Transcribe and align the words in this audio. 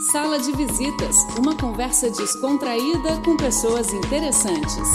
Sala 0.00 0.38
de 0.38 0.52
Visitas 0.52 1.24
uma 1.36 1.56
conversa 1.56 2.08
descontraída 2.08 3.20
com 3.24 3.36
pessoas 3.36 3.92
interessantes. 3.92 4.88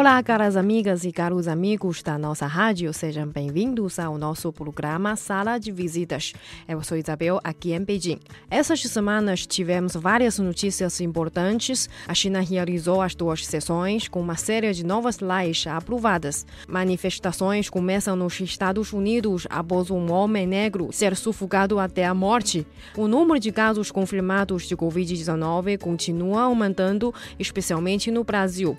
Olá, 0.00 0.22
caras 0.22 0.56
amigas 0.56 1.04
e 1.04 1.12
caros 1.12 1.46
amigos 1.46 2.02
da 2.02 2.16
nossa 2.16 2.46
rádio, 2.46 2.90
sejam 2.90 3.28
bem-vindos 3.28 3.98
ao 3.98 4.16
nosso 4.16 4.50
programa 4.50 5.14
Sala 5.14 5.58
de 5.58 5.70
Visitas. 5.70 6.32
Eu 6.66 6.82
sou 6.82 6.96
Isabel, 6.96 7.38
aqui 7.44 7.74
em 7.74 7.84
Beijing. 7.84 8.18
Essas 8.50 8.80
semanas 8.80 9.46
tivemos 9.46 9.92
várias 9.92 10.38
notícias 10.38 11.02
importantes. 11.02 11.86
A 12.08 12.14
China 12.14 12.40
realizou 12.40 13.02
as 13.02 13.14
duas 13.14 13.44
sessões 13.44 14.08
com 14.08 14.22
uma 14.22 14.36
série 14.36 14.72
de 14.72 14.86
novas 14.86 15.18
leis 15.18 15.66
aprovadas. 15.66 16.46
Manifestações 16.66 17.68
começam 17.68 18.16
nos 18.16 18.40
Estados 18.40 18.94
Unidos 18.94 19.46
após 19.50 19.90
um 19.90 20.10
homem 20.10 20.46
negro 20.46 20.88
ser 20.92 21.14
sufocado 21.14 21.78
até 21.78 22.06
a 22.06 22.14
morte. 22.14 22.66
O 22.96 23.06
número 23.06 23.38
de 23.38 23.52
casos 23.52 23.90
confirmados 23.90 24.66
de 24.66 24.74
Covid-19 24.74 25.76
continua 25.76 26.44
aumentando, 26.44 27.12
especialmente 27.38 28.10
no 28.10 28.24
Brasil. 28.24 28.78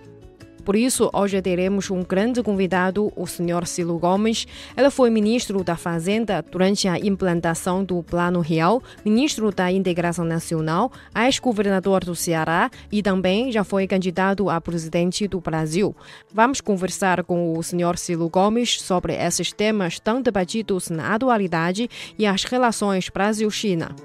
Por 0.64 0.76
isso, 0.76 1.10
hoje 1.12 1.42
teremos 1.42 1.90
um 1.90 2.04
grande 2.04 2.44
convidado, 2.44 3.12
o 3.16 3.26
Sr. 3.26 3.66
Silo 3.66 3.98
Gomes. 3.98 4.46
Ele 4.78 4.90
foi 4.90 5.10
ministro 5.10 5.64
da 5.64 5.76
Fazenda 5.76 6.44
durante 6.50 6.88
a 6.88 6.98
implantação 7.00 7.84
do 7.84 8.04
Plano 8.04 8.42
Real, 8.42 8.82
ministro 9.04 9.52
da 9.52 9.72
Integração 9.72 10.24
Nacional, 10.24 10.92
ex-governador 11.16 12.04
do 12.04 12.16
Ceará 12.16 12.70
e 12.92 13.02
também 13.02 13.52
já 13.52 13.64
foi 13.64 13.88
candidato 13.88 14.50
a 14.50 14.62
presidente 14.62 15.28
do 15.28 15.40
Brasil. 15.40 15.96
Vamos 16.34 16.62
conversar 16.62 17.24
com 17.24 17.58
o 17.58 17.64
Sr. 17.64 17.98
Silo 17.98 18.30
Gomes 18.30 18.80
sobre 18.82 19.14
esses 19.14 19.52
temas 19.52 20.00
tão 20.00 20.22
debatidos 20.22 20.90
na 20.90 21.16
atualidade 21.16 21.90
e 22.18 22.26
as 22.26 22.44
relações 22.44 23.10
Brasil-China. 23.10 23.96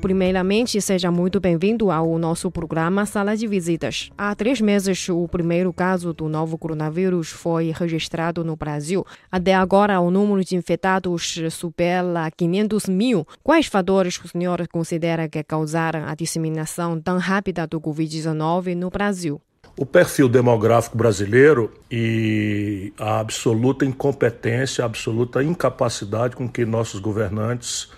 Primeiramente, 0.00 0.80
seja 0.80 1.10
muito 1.10 1.40
bem-vindo 1.40 1.90
ao 1.90 2.16
nosso 2.18 2.52
programa 2.52 3.04
Sala 3.04 3.36
de 3.36 3.48
Visitas. 3.48 4.10
Há 4.16 4.32
três 4.32 4.60
meses, 4.60 5.08
o 5.08 5.26
primeiro 5.26 5.72
caso 5.72 6.12
do 6.12 6.28
novo 6.28 6.56
coronavírus 6.56 7.30
foi 7.30 7.72
registrado 7.76 8.44
no 8.44 8.54
Brasil. 8.54 9.04
Até 9.30 9.54
agora, 9.54 10.00
o 10.00 10.08
número 10.08 10.44
de 10.44 10.54
infectados 10.54 11.40
supera 11.50 12.30
500 12.30 12.86
mil. 12.86 13.26
Quais 13.42 13.66
fatores 13.66 14.20
o 14.24 14.28
senhor 14.28 14.68
considera 14.68 15.28
que 15.28 15.42
causaram 15.42 16.04
a 16.06 16.14
disseminação 16.14 17.00
tão 17.00 17.18
rápida 17.18 17.66
do 17.66 17.80
Covid-19 17.80 18.76
no 18.76 18.90
Brasil? 18.90 19.40
O 19.76 19.84
perfil 19.84 20.28
demográfico 20.28 20.96
brasileiro 20.96 21.72
e 21.90 22.92
a 22.98 23.18
absoluta 23.18 23.84
incompetência, 23.84 24.84
a 24.84 24.86
absoluta 24.86 25.42
incapacidade 25.42 26.36
com 26.36 26.48
que 26.48 26.64
nossos 26.64 27.00
governantes 27.00 27.88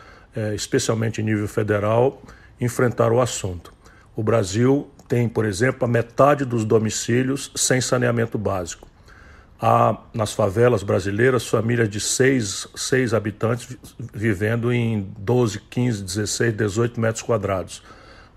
especialmente 0.54 1.20
em 1.20 1.24
nível 1.24 1.48
federal, 1.48 2.22
enfrentar 2.60 3.12
o 3.12 3.20
assunto. 3.20 3.72
O 4.14 4.22
Brasil 4.22 4.90
tem, 5.08 5.28
por 5.28 5.44
exemplo, 5.44 5.84
a 5.84 5.88
metade 5.88 6.44
dos 6.44 6.64
domicílios 6.64 7.50
sem 7.56 7.80
saneamento 7.80 8.38
básico. 8.38 8.86
Há 9.60 9.96
nas 10.14 10.32
favelas 10.32 10.82
brasileiras 10.82 11.46
famílias 11.46 11.88
de 11.88 12.00
seis, 12.00 12.66
seis 12.74 13.12
habitantes 13.12 13.76
vivendo 14.14 14.72
em 14.72 15.06
12, 15.18 15.60
15, 15.68 16.02
16, 16.02 16.54
18 16.54 17.00
metros 17.00 17.22
quadrados, 17.22 17.82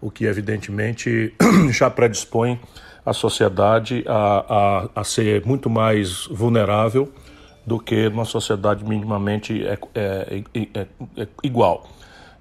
o 0.02 0.12
que 0.12 0.26
evidentemente 0.26 1.34
já 1.72 1.90
predispõe 1.90 2.60
a 3.06 3.14
sociedade 3.14 4.04
a, 4.08 4.90
a, 4.96 5.02
a 5.02 5.04
ser 5.04 5.46
muito 5.46 5.70
mais 5.70 6.28
vulnerável 6.28 7.14
do 7.66 7.80
que 7.80 8.08
uma 8.08 8.26
sociedade 8.26 8.84
minimamente 8.84 9.66
é, 9.66 9.78
é, 9.96 10.44
é, 10.54 10.88
é, 11.18 11.28
igual. 11.44 11.86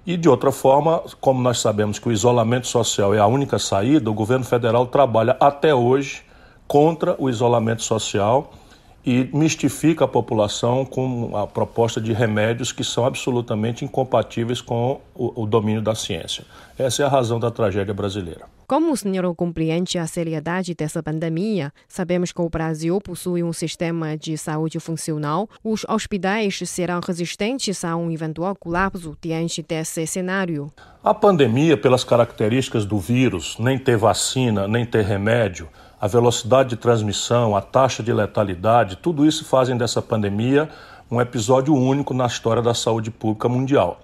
E 0.05 0.17
de 0.17 0.27
outra 0.27 0.51
forma, 0.51 1.01
como 1.21 1.41
nós 1.41 1.59
sabemos 1.59 1.97
que 1.97 2.09
o 2.09 2.11
isolamento 2.11 2.67
social 2.67 3.13
é 3.13 3.19
a 3.19 3.25
única 3.25 3.57
saída, 3.57 4.09
o 4.09 4.13
governo 4.13 4.43
federal 4.43 4.85
trabalha 4.85 5.37
até 5.39 5.73
hoje 5.73 6.23
contra 6.67 7.15
o 7.17 7.29
isolamento 7.29 7.83
social 7.83 8.51
e 9.05 9.29
mistifica 9.33 10.05
a 10.05 10.07
população 10.07 10.85
com 10.85 11.35
a 11.35 11.47
proposta 11.47 11.99
de 11.99 12.13
remédios 12.13 12.71
que 12.71 12.83
são 12.83 13.05
absolutamente 13.05 13.83
incompatíveis 13.83 14.61
com 14.61 15.01
o, 15.15 15.43
o 15.43 15.45
domínio 15.45 15.81
da 15.81 15.95
ciência. 15.95 16.45
Essa 16.77 17.03
é 17.03 17.05
a 17.05 17.09
razão 17.09 17.39
da 17.39 17.51
tragédia 17.51 17.93
brasileira. 17.93 18.52
Como 18.73 18.91
o 18.91 18.97
senhor 18.97 19.35
compreende 19.35 19.99
a 19.99 20.07
seriedade 20.07 20.73
dessa 20.73 21.03
pandemia? 21.03 21.71
Sabemos 21.87 22.31
que 22.31 22.41
o 22.41 22.49
Brasil 22.49 22.99
possui 22.99 23.43
um 23.43 23.53
sistema 23.53 24.17
de 24.17 24.35
saúde 24.35 24.79
funcional. 24.79 25.47
Os 25.63 25.85
hospitais 25.87 26.57
serão 26.65 26.99
resistentes 26.99 27.85
a 27.85 27.95
um 27.95 28.09
eventual 28.09 28.55
colapso 28.55 29.15
diante 29.21 29.61
desse 29.61 30.07
cenário? 30.07 30.73
A 31.03 31.13
pandemia, 31.13 31.77
pelas 31.77 32.03
características 32.03 32.83
do 32.83 32.97
vírus, 32.97 33.57
nem 33.59 33.77
ter 33.77 33.95
vacina, 33.95 34.67
nem 34.67 34.87
ter 34.87 35.03
remédio, 35.03 35.69
a 36.01 36.07
velocidade 36.07 36.69
de 36.69 36.77
transmissão, 36.77 37.55
a 37.55 37.61
taxa 37.61 38.01
de 38.01 38.11
letalidade, 38.11 38.95
tudo 38.95 39.23
isso 39.23 39.45
fazem 39.45 39.77
dessa 39.77 40.01
pandemia 40.01 40.67
um 41.11 41.21
episódio 41.21 41.75
único 41.75 42.11
na 42.11 42.25
história 42.25 42.63
da 42.63 42.73
saúde 42.73 43.11
pública 43.11 43.47
mundial. 43.47 44.01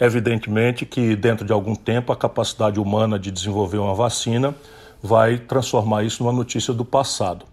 Evidentemente 0.00 0.86
que, 0.86 1.16
dentro 1.16 1.44
de 1.44 1.52
algum 1.52 1.74
tempo, 1.74 2.12
a 2.12 2.16
capacidade 2.16 2.78
humana 2.78 3.18
de 3.18 3.30
desenvolver 3.30 3.78
uma 3.78 3.94
vacina 3.94 4.54
vai 5.02 5.38
transformar 5.38 6.04
isso 6.04 6.22
numa 6.22 6.32
notícia 6.32 6.72
do 6.72 6.84
passado. 6.84 7.44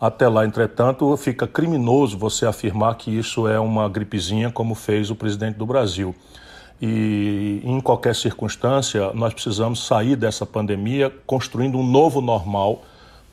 Até 0.00 0.28
lá, 0.28 0.44
entretanto, 0.44 1.16
fica 1.16 1.46
criminoso 1.46 2.18
você 2.18 2.44
afirmar 2.44 2.96
que 2.96 3.10
isso 3.10 3.48
é 3.48 3.58
uma 3.58 3.88
gripezinha, 3.88 4.50
como 4.50 4.74
fez 4.74 5.10
o 5.10 5.14
presidente 5.14 5.56
do 5.56 5.64
Brasil. 5.64 6.14
E 6.80 7.62
em 7.64 7.80
qualquer 7.80 8.14
circunstância, 8.14 9.12
nós 9.14 9.32
precisamos 9.32 9.86
sair 9.86 10.16
dessa 10.16 10.44
pandemia 10.44 11.10
construindo 11.26 11.78
um 11.78 11.86
novo 11.86 12.20
normal 12.20 12.82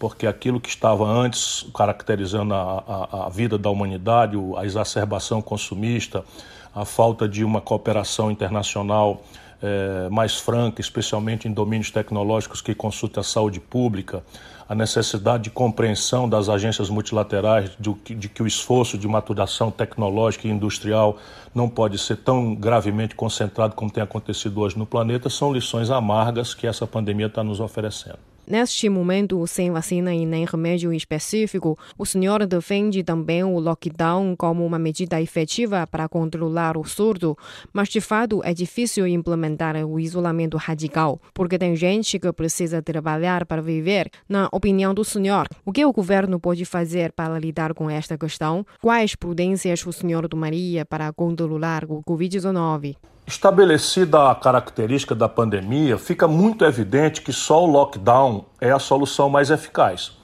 porque 0.02 0.26
aquilo 0.26 0.60
que 0.60 0.68
estava 0.68 1.06
antes 1.06 1.64
caracterizando 1.76 2.56
a, 2.56 2.84
a, 2.88 3.26
a, 3.28 3.30
vida 3.30 3.56
da 3.56 3.70
humanidade, 3.70 4.36
a 4.58 4.66
exacerbação 4.66 5.44
consumista, 5.44 6.26
a 6.74 6.84
falta 6.84 7.30
de 7.30 7.44
uma 7.44 7.62
cooperação 7.62 8.32
internacional 8.32 9.22
é, 9.62 10.10
mais 10.10 10.40
franca, 10.40 10.82
especialmente 10.82 11.48
em 11.48 11.54
domínios 11.54 11.92
tecnológicos 11.92 12.62
que 12.62 12.74
consultam 12.74 13.22
a 13.22 13.24
saúde 13.24 13.60
pública, 13.60 14.24
a 14.68 14.74
necessidade 14.74 15.44
de 15.44 15.50
compreensão 15.52 16.28
das 16.28 16.50
agências 16.50 16.90
multilaterais 16.90 17.70
de, 17.80 18.16
de 18.16 18.28
que 18.28 18.42
o 18.42 18.48
esforço 18.48 18.98
de 18.98 19.08
maturação 19.08 19.70
tecnológica 19.70 20.48
e 20.48 20.50
industrial 20.50 21.18
não 21.54 21.70
pode 21.70 22.00
ser 22.00 22.16
tão 22.16 22.56
gravemente 22.56 23.14
concentrado 23.14 23.76
como 23.76 23.92
tem 23.92 24.02
acontecido 24.02 24.62
hoje 24.62 24.80
no 24.80 24.88
planeta, 24.88 25.30
são 25.30 25.54
lições 25.54 25.92
amargas 25.92 26.56
que 26.56 26.66
essa 26.66 26.88
pandemia 26.88 27.28
está 27.28 27.44
nos 27.44 27.60
oferecendo. 27.60 28.31
Neste 28.48 28.90
momento, 28.90 29.46
sem 29.48 29.72
vacina 29.72 30.14
e 30.14 30.26
nem 30.26 30.46
remédio 30.46 30.92
específico, 30.92 31.78
o 31.98 32.06
senhor 32.06 32.46
defende 32.46 33.04
também 33.04 33.44
o 33.44 33.60
lockdown 33.60 34.36
como 34.36 34.66
uma 34.66 34.80
medida 34.80 35.22
efetiva 35.22 35.88
para 35.88 36.10
controlar 36.10 36.78
o 36.78 36.84
surdo, 36.84 37.38
mas 37.72 37.88
de 37.90 38.02
fato 38.02 38.42
é 38.44 38.54
difícil 38.54 39.08
implementar 39.08 39.76
o 39.86 40.00
isolamento 40.00 40.58
radical, 40.58 41.22
porque 41.34 41.58
tem 41.58 41.76
gente 41.76 42.20
que 42.20 42.34
precisa 42.34 42.82
trabalhar 42.82 43.46
para 43.46 43.62
viver. 43.62 44.10
Na 44.28 44.50
opinião 44.52 44.94
do 44.94 45.06
senhor, 45.06 45.48
o 45.66 45.72
que 45.72 45.86
o 45.86 45.94
governo 45.94 46.40
pode 46.40 46.66
fazer 46.66 47.12
para 47.12 47.40
lidar 47.40 47.74
com 47.74 47.90
esta 47.90 48.18
questão? 48.18 48.66
Quais 48.82 49.16
prudências 49.16 49.86
o 49.86 49.94
senhor 49.94 50.28
tomaria 50.28 50.86
para 50.86 51.14
controlar 51.14 51.86
o 51.86 52.04
Covid-19? 52.04 52.96
Estabelecida 53.26 54.32
a 54.32 54.36
característica 54.36 55.14
da 55.16 55.30
pandemia, 55.30 55.98
fica 55.98 56.28
muito 56.28 56.66
evidente 56.66 57.22
que 57.22 57.32
só 57.32 57.64
o 57.64 57.68
lockdown 57.68 58.46
é 58.60 58.72
a 58.72 58.80
solução 58.80 59.30
mais 59.30 59.50
eficaz. 59.50 60.18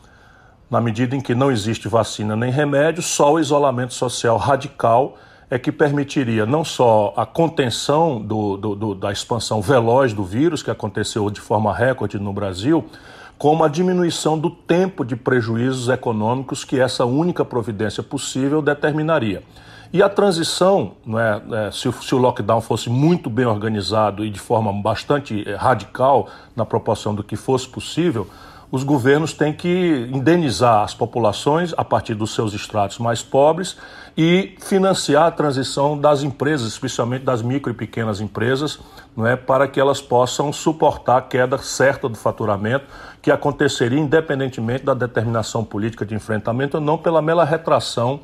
Na 0.70 0.82
medida 0.82 1.16
em 1.16 1.22
que 1.22 1.34
não 1.34 1.52
existe 1.52 1.88
vacina 1.88 2.36
nem 2.36 2.52
remédio, 2.52 3.02
só 3.02 3.34
o 3.34 3.40
isolamento 3.40 3.94
social 3.94 4.36
radical 4.38 5.18
é 5.50 5.58
que 5.58 5.72
permitiria 5.72 6.46
não 6.46 6.66
só 6.66 7.14
a 7.16 7.26
contenção 7.26 8.20
do, 8.22 8.58
do, 8.58 8.76
do, 8.76 8.96
da 8.96 9.12
expansão 9.12 9.62
veloz 9.62 10.12
do 10.12 10.26
vírus, 10.26 10.62
que 10.62 10.70
aconteceu 10.70 11.30
de 11.30 11.40
forma 11.40 11.74
recorde 11.74 12.20
no 12.20 12.34
Brasil, 12.34 12.90
como 13.38 13.64
a 13.64 13.70
diminuição 13.70 14.38
do 14.38 14.50
tempo 14.50 15.06
de 15.06 15.16
prejuízos 15.16 15.88
econômicos 15.88 16.66
que 16.66 16.80
essa 16.80 17.06
única 17.06 17.46
providência 17.46 18.04
possível 18.04 18.62
determinaria. 18.62 19.44
E 19.92 20.04
a 20.04 20.10
transição, 20.10 20.94
é, 21.08 21.68
é, 21.68 21.72
se, 21.72 21.92
se, 21.92 22.16
o 22.16 22.18
lockdown 22.18 22.62
fosse 22.62 22.90
muito 22.90 23.30
bem 23.30 23.46
organizado 23.46 24.26
e 24.26 24.30
de 24.30 24.40
forma 24.40 24.72
bastante 24.74 25.48
é, 25.48 25.56
radical 25.56 26.28
na 26.56 26.66
proporção 26.66 27.16
do 27.16 27.24
que 27.24 27.36
fosse 27.36 27.68
possível, 27.68 28.28
os 28.70 28.84
governos 28.84 29.32
têm 29.32 29.54
que 29.54 30.10
indenizar 30.12 30.84
as 30.84 30.94
populações 30.94 31.74
a 31.78 31.86
partir 31.86 32.14
dos 32.16 32.36
seus 32.36 32.54
estratos 32.54 33.00
mais 33.00 33.24
pobres 33.24 33.78
e 34.18 34.56
financiar 34.60 35.28
a 35.28 35.32
transição 35.32 35.98
das 35.98 36.22
empresas, 36.22 36.68
especialmente 36.68 37.24
das 37.24 37.42
micro 37.42 37.72
e 37.72 37.74
pequenas 37.74 38.20
empresas, 38.20 38.78
não 39.16 39.26
é, 39.26 39.38
para 39.38 39.70
que 39.70 39.80
elas 39.80 40.02
possam 40.02 40.52
suportar 40.52 41.18
a 41.18 41.22
queda 41.22 41.58
certa 41.60 42.10
do 42.10 42.18
faturamento 42.18 42.86
que 43.22 43.32
aconteceria 43.32 44.00
independentemente 44.00 44.84
da 44.84 44.94
determinação 44.94 45.64
política 45.64 46.06
de 46.06 46.14
enfrentamento 46.14 46.76
ou 46.76 46.84
não 46.84 46.98
pela 46.98 47.22
mera 47.22 47.46
retração 47.46 48.20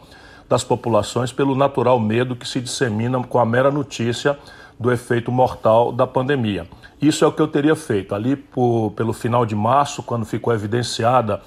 das 0.53 0.63
populações 0.63 1.31
pelo 1.31 1.55
natural 1.55 1.99
medo 1.99 2.35
que 2.35 2.47
se 2.47 2.61
dissemina 2.61 3.19
com 3.23 3.39
a 3.39 3.45
mera 3.45 3.71
notícia 3.71 4.37
do 4.79 4.91
efeito 4.91 5.31
mortal 5.31 5.91
da 5.91 6.05
pandemia. 6.05 6.67
Isso 7.01 7.25
é 7.25 7.27
o 7.27 7.31
que 7.31 7.41
eu 7.41 7.47
teria 7.47 7.75
feito. 7.75 8.13
Ali 8.13 8.35
por, 8.35 8.91
pelo 8.91 9.13
final 9.13 9.47
de 9.47 9.55
março, 9.55 10.03
quando 10.03 10.27
ficou 10.27 10.53
evidenciada, 10.53 11.41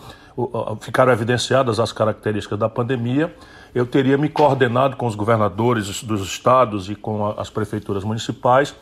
ficaram 0.81 1.13
evidenciadas 1.13 1.79
as 1.79 1.93
características 1.93 2.59
da 2.59 2.69
pandemia, 2.69 3.33
eu 3.73 3.87
teria 3.87 4.19
me 4.19 4.29
coordenado 4.29 4.97
com 4.97 5.07
os 5.07 5.15
governadores 5.15 6.03
dos 6.03 6.23
estados 6.23 6.91
e 6.91 6.97
com 6.97 7.29
as 7.39 7.49
prefeituras 7.49 8.03
municipais 8.03 8.75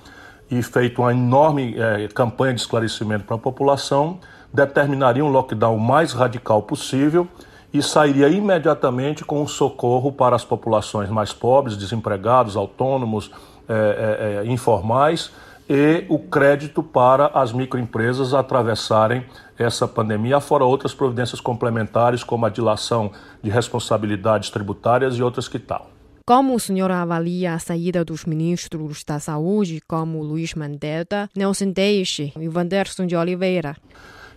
e 0.50 0.62
feito 0.62 1.02
uma 1.02 1.12
enorme 1.12 1.74
é, 1.76 2.08
campanha 2.08 2.54
de 2.54 2.62
esclarecimento 2.62 3.24
para 3.24 3.36
a 3.36 3.38
população, 3.38 4.18
determinaria 4.50 5.22
um 5.22 5.28
lockdown 5.28 5.76
mais 5.76 6.14
radical 6.14 6.62
possível 6.62 7.28
e 7.74 7.82
sairia 7.82 8.28
imediatamente 8.28 9.24
com 9.24 9.44
socorro 9.48 10.12
para 10.12 10.36
as 10.36 10.44
populações 10.44 11.10
mais 11.10 11.32
pobres, 11.32 11.76
desempregados, 11.76 12.56
autônomos, 12.56 13.32
é, 13.68 14.42
é, 14.44 14.46
informais 14.46 15.32
e 15.68 16.04
o 16.08 16.18
crédito 16.18 16.82
para 16.82 17.26
as 17.28 17.52
microempresas 17.52 18.34
atravessarem 18.34 19.24
essa 19.58 19.88
pandemia, 19.88 20.40
fora 20.40 20.64
outras 20.64 20.94
providências 20.94 21.40
complementares, 21.40 22.22
como 22.22 22.44
a 22.44 22.50
dilação 22.50 23.10
de 23.42 23.50
responsabilidades 23.50 24.50
tributárias 24.50 25.16
e 25.16 25.22
outras 25.22 25.48
que 25.48 25.58
tal. 25.58 25.90
Como 26.26 26.54
o 26.54 26.60
senhor 26.60 26.90
avalia 26.90 27.54
a 27.54 27.58
saída 27.58 28.04
dos 28.04 28.24
ministros 28.24 29.04
da 29.04 29.18
Saúde, 29.18 29.82
como 29.86 30.22
Luiz 30.22 30.54
Mandetta, 30.54 31.28
Nelson 31.36 31.72
Teixe 31.72 32.32
e 32.38 32.48
Wanderson 32.48 33.06
de 33.06 33.16
Oliveira? 33.16 33.76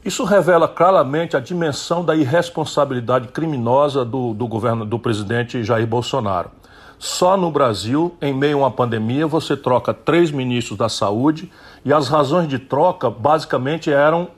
Isso 0.07 0.23
revela 0.23 0.69
claramente 0.69 1.35
a 1.35 1.39
dimensão 1.41 2.01
da 2.01 2.15
irresponsabilidade 2.15 3.27
criminosa 3.27 4.05
do, 4.05 4.33
do 4.33 4.47
governo 4.47 4.85
do 4.85 4.97
presidente 4.97 5.65
Jair 5.65 5.85
Bolsonaro. 5.85 6.49
Só 6.97 7.35
no 7.35 7.51
Brasil, 7.51 8.15
em 8.21 8.33
meio 8.33 8.59
a 8.59 8.61
uma 8.61 8.71
pandemia, 8.71 9.27
você 9.27 9.57
troca 9.57 9.93
três 9.93 10.31
ministros 10.31 10.77
da 10.77 10.87
saúde 10.87 11.51
e 11.83 11.91
as 11.91 12.07
razões 12.07 12.47
de 12.47 12.57
troca 12.57 13.09
basicamente 13.09 13.91
eram 13.91 14.29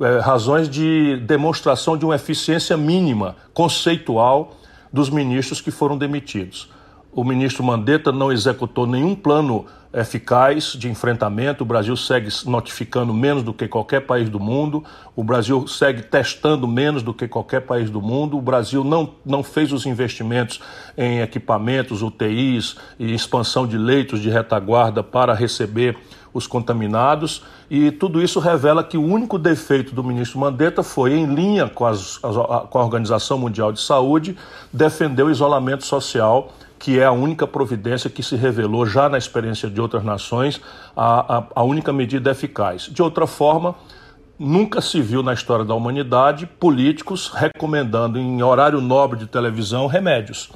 é, 0.00 0.18
razões 0.18 0.68
de 0.68 1.16
demonstração 1.18 1.96
de 1.96 2.04
uma 2.04 2.16
eficiência 2.16 2.76
mínima, 2.76 3.36
conceitual, 3.54 4.54
dos 4.92 5.08
ministros 5.08 5.60
que 5.60 5.70
foram 5.70 5.96
demitidos. 5.96 6.71
O 7.14 7.22
ministro 7.22 7.62
Mandetta 7.62 8.10
não 8.10 8.32
executou 8.32 8.86
nenhum 8.86 9.14
plano 9.14 9.66
eficaz 9.92 10.72
de 10.72 10.88
enfrentamento. 10.88 11.62
O 11.62 11.66
Brasil 11.66 11.94
segue 11.94 12.30
notificando 12.46 13.12
menos 13.12 13.42
do 13.42 13.52
que 13.52 13.68
qualquer 13.68 14.00
país 14.00 14.30
do 14.30 14.40
mundo. 14.40 14.82
O 15.14 15.22
Brasil 15.22 15.68
segue 15.68 16.02
testando 16.02 16.66
menos 16.66 17.02
do 17.02 17.12
que 17.12 17.28
qualquer 17.28 17.60
país 17.60 17.90
do 17.90 18.00
mundo. 18.00 18.38
O 18.38 18.40
Brasil 18.40 18.82
não, 18.82 19.10
não 19.26 19.42
fez 19.42 19.72
os 19.72 19.84
investimentos 19.84 20.58
em 20.96 21.20
equipamentos, 21.20 22.00
UTIs 22.00 22.76
e 22.98 23.12
expansão 23.12 23.66
de 23.66 23.76
leitos 23.76 24.20
de 24.20 24.30
retaguarda 24.30 25.02
para 25.02 25.34
receber 25.34 25.98
os 26.32 26.46
contaminados. 26.46 27.44
E 27.70 27.90
tudo 27.90 28.22
isso 28.22 28.40
revela 28.40 28.82
que 28.82 28.96
o 28.96 29.04
único 29.04 29.38
defeito 29.38 29.94
do 29.94 30.02
ministro 30.02 30.38
Mandetta 30.38 30.82
foi, 30.82 31.12
em 31.12 31.26
linha 31.26 31.68
com, 31.68 31.84
as, 31.84 32.16
com 32.16 32.78
a 32.78 32.82
Organização 32.82 33.36
Mundial 33.36 33.70
de 33.70 33.80
Saúde, 33.82 34.34
defender 34.72 35.22
o 35.22 35.30
isolamento 35.30 35.84
social 35.84 36.54
que 36.82 36.98
é 36.98 37.04
a 37.04 37.12
única 37.12 37.46
providência 37.46 38.10
que 38.10 38.24
se 38.24 38.34
revelou 38.34 38.84
já 38.84 39.08
na 39.08 39.16
experiência 39.16 39.70
de 39.70 39.80
outras 39.80 40.02
nações 40.02 40.60
a, 40.96 41.38
a, 41.38 41.44
a 41.54 41.62
única 41.62 41.92
medida 41.92 42.32
eficaz. 42.32 42.88
De 42.90 43.00
outra 43.00 43.24
forma, 43.24 43.76
nunca 44.36 44.80
se 44.80 45.00
viu 45.00 45.22
na 45.22 45.32
história 45.32 45.64
da 45.64 45.76
humanidade 45.76 46.44
políticos 46.44 47.28
recomendando 47.32 48.18
em 48.18 48.42
horário 48.42 48.80
nobre 48.80 49.16
de 49.16 49.28
televisão 49.28 49.86
remédios. 49.86 50.50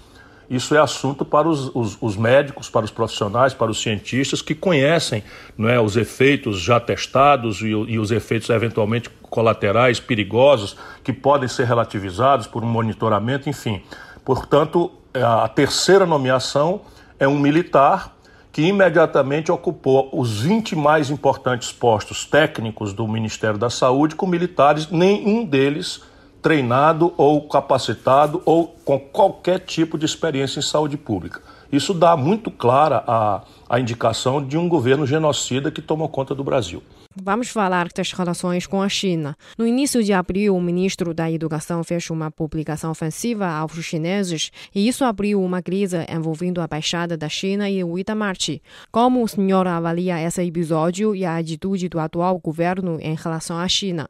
Isso 0.51 0.75
é 0.75 0.81
assunto 0.81 1.25
para 1.25 1.49
os, 1.49 1.71
os, 1.73 1.97
os, 2.01 2.17
médicos, 2.17 2.69
para 2.69 2.85
os 2.85 2.91
profissionais, 2.91 3.55
para 3.55 3.71
os 3.71 3.81
cientistas 3.81 4.43
que 4.43 4.55
conhecem 4.55 5.23
não 5.57 5.69
é, 5.69 5.81
os 5.81 5.97
efeitos 5.97 6.61
já 6.61 6.81
testados 6.81 7.63
e, 7.63 7.67
e, 7.67 8.01
os 8.01 8.11
efeitos 8.11 8.51
eventualmente 8.51 9.09
colaterais 9.31 10.01
perigosos 10.01 10.77
que 11.05 11.13
podem 11.13 11.49
ser 11.49 11.67
relativizados 11.67 12.49
por 12.49 12.65
um 12.65 12.69
monitoramento, 12.69 13.49
enfim. 13.49 13.81
Portanto, 14.25 14.91
a 15.23 15.49
terceira 15.49 16.05
nomeação 16.05 16.81
é 17.19 17.27
um 17.27 17.39
militar 17.39 18.17
que 18.53 18.63
imediatamente 18.63 19.53
ocupou 19.53 20.09
os 20.13 20.41
20 20.41 20.75
mais 20.75 21.11
importantes 21.11 21.73
postos 21.73 22.25
técnicos 22.25 22.93
do 22.93 23.07
Ministério 23.07 23.59
da 23.59 23.69
Saúde 23.69 24.15
com 24.15 24.27
militares, 24.27 24.89
nenhum 24.91 25.45
deles 25.45 26.01
treinado 26.41 27.13
ou 27.17 27.49
capacitado 27.49 28.41
ou 28.45 28.69
com 28.85 28.99
qualquer 28.99 29.59
tipo 29.61 29.99
de 29.99 30.07
experiência 30.07 30.59
em 30.59 30.63
saúde 30.63 30.97
pública. 30.97 31.43
Isso 31.71 31.93
dá 31.93 32.17
muito 32.17 32.51
clara 32.51 33.03
a, 33.07 33.43
a 33.69 33.81
indicação 33.81 34.43
de 34.43 34.57
um 34.57 34.69
governo 34.69 35.07
genocida 35.07 35.71
que 35.71 35.83
tomou 35.83 36.09
conta 36.09 36.35
do 36.35 36.45
Brasil. 36.45 36.83
Vamos 37.23 37.49
falar 37.49 37.89
das 37.97 38.13
relações 38.13 38.67
com 38.67 38.83
a 38.83 38.91
China. 38.91 39.39
No 39.57 39.67
início 39.67 40.05
de 40.05 40.13
abril, 40.13 40.55
o 40.55 40.61
ministro 40.61 41.15
da 41.15 41.31
Educação 41.31 41.83
fez 41.83 42.11
uma 42.11 42.31
publicação 42.31 42.91
ofensiva 42.91 43.49
aos 43.49 43.73
chineses 43.73 44.51
e 44.75 44.87
isso 44.87 45.03
abriu 45.03 45.43
uma 45.43 45.63
crise 45.63 46.05
envolvendo 46.11 46.61
a 46.61 46.67
Baixada 46.67 47.17
da 47.17 47.27
China 47.27 47.71
e 47.71 47.83
o 47.83 47.99
Itamaraty. 47.99 48.63
Como 48.93 49.25
o 49.25 49.29
senhor 49.29 49.67
avalia 49.67 50.23
esse 50.23 50.43
episódio 50.43 51.15
e 51.15 51.25
a 51.25 51.39
atitude 51.39 51.89
do 51.89 51.99
atual 51.99 52.39
governo 52.39 52.99
em 53.01 53.15
relação 53.15 53.57
à 53.57 53.67
China? 53.67 54.07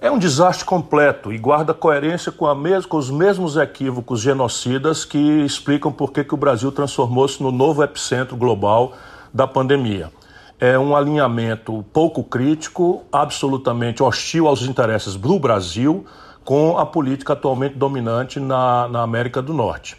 É 0.00 0.10
um 0.10 0.18
desastre 0.18 0.64
completo 0.64 1.32
e 1.32 1.38
guarda 1.38 1.72
coerência 1.72 2.32
com, 2.32 2.52
mes 2.56 2.84
com 2.84 2.96
os 2.96 3.10
mesmos 3.10 3.56
equívocos 3.56 4.20
genocidas 4.20 5.04
que 5.04 5.44
explicam 5.44 5.92
por 5.92 6.12
que, 6.12 6.24
que 6.24 6.34
o 6.34 6.38
Brasil 6.38 6.72
transformou-se 6.72 7.40
no 7.40 7.52
novo 7.52 7.84
epicentro 7.84 8.36
global 8.36 8.92
da 9.32 9.46
pandemia 9.46 10.10
é 10.60 10.78
um 10.78 10.94
alinhamento 10.94 11.82
pouco 11.90 12.22
crítico, 12.22 13.02
absolutamente 13.10 14.02
hostil 14.02 14.46
aos 14.46 14.62
interesses 14.62 15.16
do 15.16 15.38
Brasil, 15.38 16.04
com 16.44 16.76
a 16.76 16.84
política 16.84 17.32
atualmente 17.32 17.76
dominante 17.76 18.38
na, 18.38 18.86
na 18.88 19.02
América 19.02 19.40
do 19.40 19.54
Norte. 19.54 19.96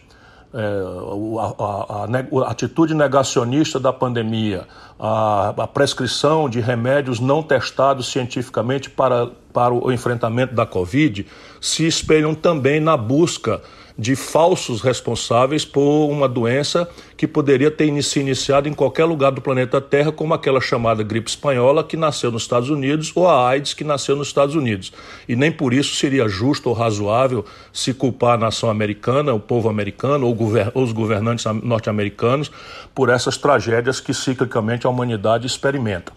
É, 0.54 0.60
a, 0.60 1.63
a, 1.63 2.04
a, 2.04 2.46
a, 2.46 2.52
atitude 2.52 2.94
negacionista 2.94 3.80
da 3.80 3.94
pandemia, 3.94 4.68
a, 5.00 5.68
prescrição 5.74 6.50
de 6.50 6.60
remédios 6.60 7.19
não 7.22 7.42
testados 7.42 8.12
cientificamente 8.12 8.90
para, 8.90 9.28
para 9.54 9.74
o 9.74 9.92
enfrentamento 9.92 10.54
da 10.54 10.66
Covid 10.66 11.25
se 11.62 11.88
espelham 11.88 12.36
também 12.36 12.81
na 12.81 12.98
busca 12.98 13.62
de 14.01 14.15
falsos 14.15 14.81
responsáveis 14.81 15.64
por 15.64 16.09
uma 16.09 16.28
doença 16.28 16.90
que 17.16 17.28
poderia 17.28 17.69
ter 17.69 18.02
se 18.02 18.19
iniciado 18.19 18.68
em 18.68 18.73
qualquer 18.73 19.06
lugar 19.06 19.31
do 19.31 19.42
planeta 19.42 19.80
Terra, 19.80 20.11
como 20.11 20.33
aquela 20.33 20.59
chamada 20.59 21.04
gripe 21.04 21.30
espanhola 21.30 21.83
que 21.83 21.95
nasceu 21.95 22.31
nos 22.31 22.42
Estados 22.42 22.71
Unidos 22.71 23.11
ou 23.14 23.28
a 23.28 23.47
AIDS 23.47 23.76
que 23.76 23.83
nasceu 23.83 24.16
nos 24.16 24.30
Estados 24.30 24.56
Unidos. 24.56 24.92
E 25.30 25.35
nem 25.35 25.52
por 25.52 25.71
isso 25.71 25.95
seria 25.95 26.28
justo 26.28 26.69
ou 26.69 26.73
razoável 26.73 27.45
se 27.71 27.94
culpar 27.94 28.33
a 28.33 28.37
nação 28.40 28.71
americana, 28.71 29.35
o 29.35 29.40
povo 29.40 29.69
americano 29.69 30.26
ou, 30.26 30.33
govern 30.33 30.71
os 30.73 30.92
governantes 30.92 31.45
norte-americanos 31.61 32.52
por 32.95 33.07
essas 33.07 33.37
tragédias 33.37 33.99
que 33.99 34.16
ciclicamente 34.16 34.87
a 34.87 34.90
humanidade 34.90 35.45
experimenta. 35.45 36.11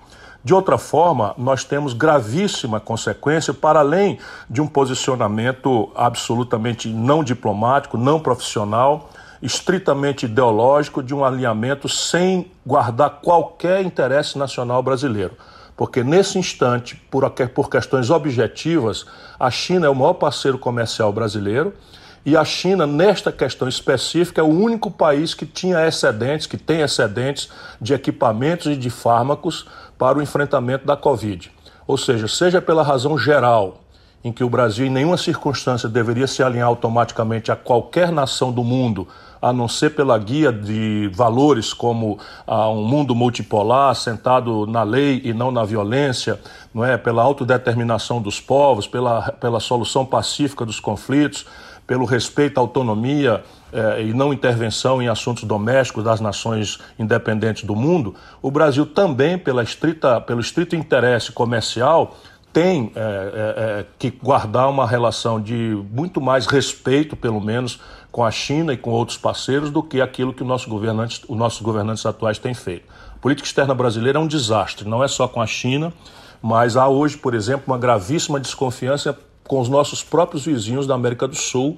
De 0.45 0.53
outra 0.53 0.77
forma, 0.77 1.35
nós 1.39 1.65
temos 1.65 1.95
gravíssima 1.95 2.79
consequência 2.79 3.55
para 3.55 3.81
além 3.81 4.19
de 4.49 4.61
um 4.61 4.67
posicionamento 4.67 5.91
absolutamente 5.95 6.87
não 6.91 7.25
diplomático, 7.25 7.97
não 7.97 8.21
profissional, 8.21 9.09
estritamente 9.41 10.27
ideológico, 10.27 11.03
de 11.03 11.15
um 11.15 11.25
alinhamento 11.25 11.89
sem 11.89 12.51
guardar 12.65 13.21
qualquer 13.23 13.87
interesse 13.87 14.37
nacional 14.37 14.83
brasileiro. 14.83 15.33
Porque 15.75 16.05
nesse 16.05 16.39
instante, 16.39 16.95
por, 17.11 17.29
questões 17.71 18.11
objetivas, 18.11 19.07
a 19.41 19.51
China 19.51 19.87
é 19.87 19.89
o 19.89 19.95
maior 19.95 20.13
parceiro 20.13 20.59
comercial 20.59 21.11
brasileiro 21.11 21.73
e 22.27 22.39
a 22.39 22.45
China, 22.45 22.87
nesta 22.87 23.31
questão 23.31 23.69
específica, 23.69 24.41
é 24.41 24.45
o 24.45 24.49
único 24.49 24.91
país 24.91 25.35
que 25.35 25.45
tinha 25.45 25.87
excedentes, 25.87 26.47
que 26.47 26.57
tem 26.57 26.81
excedentes 26.81 27.51
de 27.79 27.93
equipamentos 27.93 28.67
e 28.67 28.77
de 28.77 28.89
fármacos 28.89 29.67
para 30.05 30.19
o 30.19 30.23
enfrentamento 30.23 30.87
da 30.87 30.99
Covid. 30.99 31.51
Ou 31.87 31.97
seja, 31.97 32.29
seja 32.29 32.61
pela 32.61 32.83
razão 32.83 33.17
geral 33.17 33.81
em 34.23 34.31
que 34.31 34.45
o 34.45 34.51
Brasil, 34.51 34.85
em 34.85 34.91
nenhuma 34.91 35.17
circunstância, 35.17 35.89
deveria 35.89 36.27
se 36.27 36.43
alinhar 36.43 36.69
automaticamente 36.69 37.51
a 37.51 37.57
qualquer 37.57 38.13
nação 38.13 38.53
do 38.53 38.63
mundo, 38.63 39.09
a 39.41 39.51
não 39.51 39.67
ser 39.67 39.95
pela 39.95 40.19
guia 40.19 40.53
de 40.53 41.11
valores 41.15 41.73
como 41.73 42.19
ah, 42.47 42.69
um 42.69 42.85
mundo 42.85 43.15
multipolar, 43.15 43.93
assentado 43.93 44.67
na 44.67 44.83
lei 44.83 45.23
e 45.25 45.33
não 45.33 45.51
na 45.51 45.65
violência, 45.65 46.39
não 46.75 46.85
é? 46.85 46.99
pela 46.99 47.23
autodeterminação 47.23 48.21
dos 48.21 48.39
povos, 48.39 48.87
pela, 48.87 49.33
pela 49.33 49.59
solução 49.59 50.05
pacífica 50.05 50.67
dos 50.67 50.81
conflitos, 50.81 51.47
pelo 51.87 52.05
respeito 52.05 52.59
à 52.59 52.61
autonomia 52.61 53.43
eh, 53.75 54.05
e 54.05 54.15
não 54.15 54.33
intervenção 54.33 55.03
em 55.03 55.09
assuntos 55.09 55.45
domésticos 55.45 56.05
das 56.05 56.21
nações 56.21 56.79
independentes 56.99 57.65
do 57.65 57.75
mundo, 57.75 58.15
o 58.41 58.51
Brasil 58.51 58.87
também, 58.87 59.37
pela 59.37 59.63
estrita, 59.63 60.21
pelo 60.21 60.41
estrito 60.41 60.77
interesse 60.77 61.33
comercial, 61.33 62.17
tem 62.55 62.93
é, 62.95 63.01
é, 63.01 63.81
é, 63.81 63.87
que 63.99 64.13
guardar 64.13 64.71
uma 64.71 64.87
relação 64.87 65.41
de 65.41 65.77
muito 65.91 66.21
mais 66.21 66.47
respeito, 66.47 67.17
pelo 67.17 67.41
menos, 67.41 67.81
com 68.13 68.25
a 68.25 68.31
China 68.31 68.73
e 68.73 68.77
com 68.77 68.91
outros 68.93 69.19
parceiros 69.19 69.73
do 69.73 69.83
que 69.83 70.01
aquilo 70.01 70.33
que 70.33 70.45
o 70.45 70.47
nosso 70.47 70.71
governante, 70.71 71.23
os 71.29 71.37
nossos 71.37 71.61
governantes 71.61 72.07
atuais 72.07 72.39
têm 72.39 72.55
feito. 72.55 72.85
A 73.13 73.19
política 73.19 73.49
externa 73.49 73.75
brasileira 73.75 74.21
é 74.21 74.23
um 74.23 74.29
desastre, 74.29 74.89
não 74.89 75.03
é 75.03 75.09
só 75.09 75.27
com 75.27 75.43
a 75.43 75.47
China, 75.49 75.93
mas 76.41 76.77
há 76.77 76.87
hoje, 76.87 77.17
por 77.17 77.35
exemplo, 77.35 77.65
uma 77.67 77.79
gravíssima 77.79 78.39
desconfiança 78.39 79.19
com 79.43 79.59
os 79.59 79.69
nossos 79.69 80.05
próprios 80.05 80.45
vizinhos 80.45 80.87
da 80.87 80.95
América 80.95 81.27
do 81.27 81.35
Sul, 81.35 81.77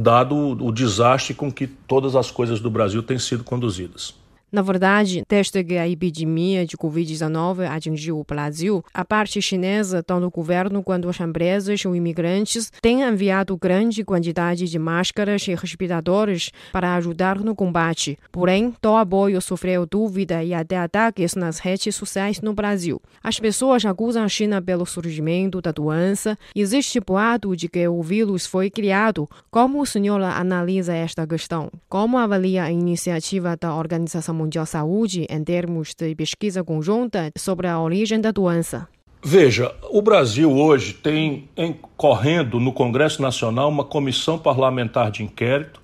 dado 0.00 0.34
o 0.34 0.72
desastre 0.72 1.34
com 1.34 1.52
que 1.52 1.66
todas 1.66 2.16
as 2.16 2.30
coisas 2.30 2.58
do 2.58 2.70
Brasil 2.70 3.02
têm 3.02 3.18
sido 3.18 3.44
conduzidas. 3.44 4.14
Na 4.52 4.62
verdade, 4.62 5.22
desde 5.28 5.62
que 5.62 5.76
a 5.76 5.88
epidemia 5.88 6.66
de 6.66 6.76
Covid-19 6.76 7.68
atingiu 7.68 8.18
o 8.18 8.24
Brasil, 8.24 8.84
a 8.92 9.04
parte 9.04 9.40
chinesa, 9.40 10.02
tanto 10.02 10.26
o 10.26 10.30
governo 10.30 10.82
quanto 10.82 11.08
as 11.08 11.20
empresas 11.20 11.84
ou 11.84 11.94
imigrantes, 11.94 12.72
têm 12.82 13.02
enviado 13.02 13.56
grande 13.56 14.04
quantidade 14.04 14.68
de 14.68 14.78
máscaras 14.78 15.46
e 15.46 15.54
respiradores 15.54 16.50
para 16.72 16.96
ajudar 16.96 17.38
no 17.38 17.54
combate. 17.54 18.18
Porém, 18.32 18.74
tal 18.80 18.96
apoio 18.96 19.40
sofreu 19.40 19.86
dúvida 19.86 20.42
e 20.42 20.52
até 20.52 20.78
ataques 20.78 21.36
nas 21.36 21.60
redes 21.60 21.94
sociais 21.94 22.40
no 22.40 22.52
Brasil. 22.52 23.00
As 23.22 23.38
pessoas 23.38 23.84
acusam 23.84 24.24
a 24.24 24.28
China 24.28 24.60
pelo 24.60 24.84
surgimento 24.84 25.60
da 25.60 25.70
doença. 25.70 26.36
Existe 26.56 26.98
boato 26.98 27.54
de 27.54 27.68
que 27.68 27.86
o 27.86 28.02
vírus 28.02 28.46
foi 28.46 28.68
criado. 28.68 29.28
Como 29.50 29.80
o 29.80 29.86
senhor 29.86 30.20
analisa 30.22 30.92
esta 30.92 31.24
questão? 31.26 31.70
Como 31.88 32.18
avalia 32.18 32.64
a 32.64 32.72
iniciativa 32.72 33.56
da 33.56 33.74
Organização 33.74 34.39
Mundial 34.40 34.64
de 34.64 34.70
Saúde 34.70 35.26
em 35.28 35.44
termos 35.44 35.94
de 35.94 36.14
pesquisa 36.14 36.64
conjunta 36.64 37.30
sobre 37.36 37.66
a 37.66 37.78
origem 37.78 38.20
da 38.20 38.30
doença? 38.30 38.88
Veja, 39.22 39.74
o 39.90 40.00
Brasil 40.00 40.50
hoje 40.50 40.94
tem 40.94 41.48
em, 41.54 41.74
correndo 41.96 42.58
no 42.58 42.72
Congresso 42.72 43.20
Nacional 43.20 43.68
uma 43.68 43.84
comissão 43.84 44.38
parlamentar 44.38 45.10
de 45.10 45.22
inquérito 45.22 45.80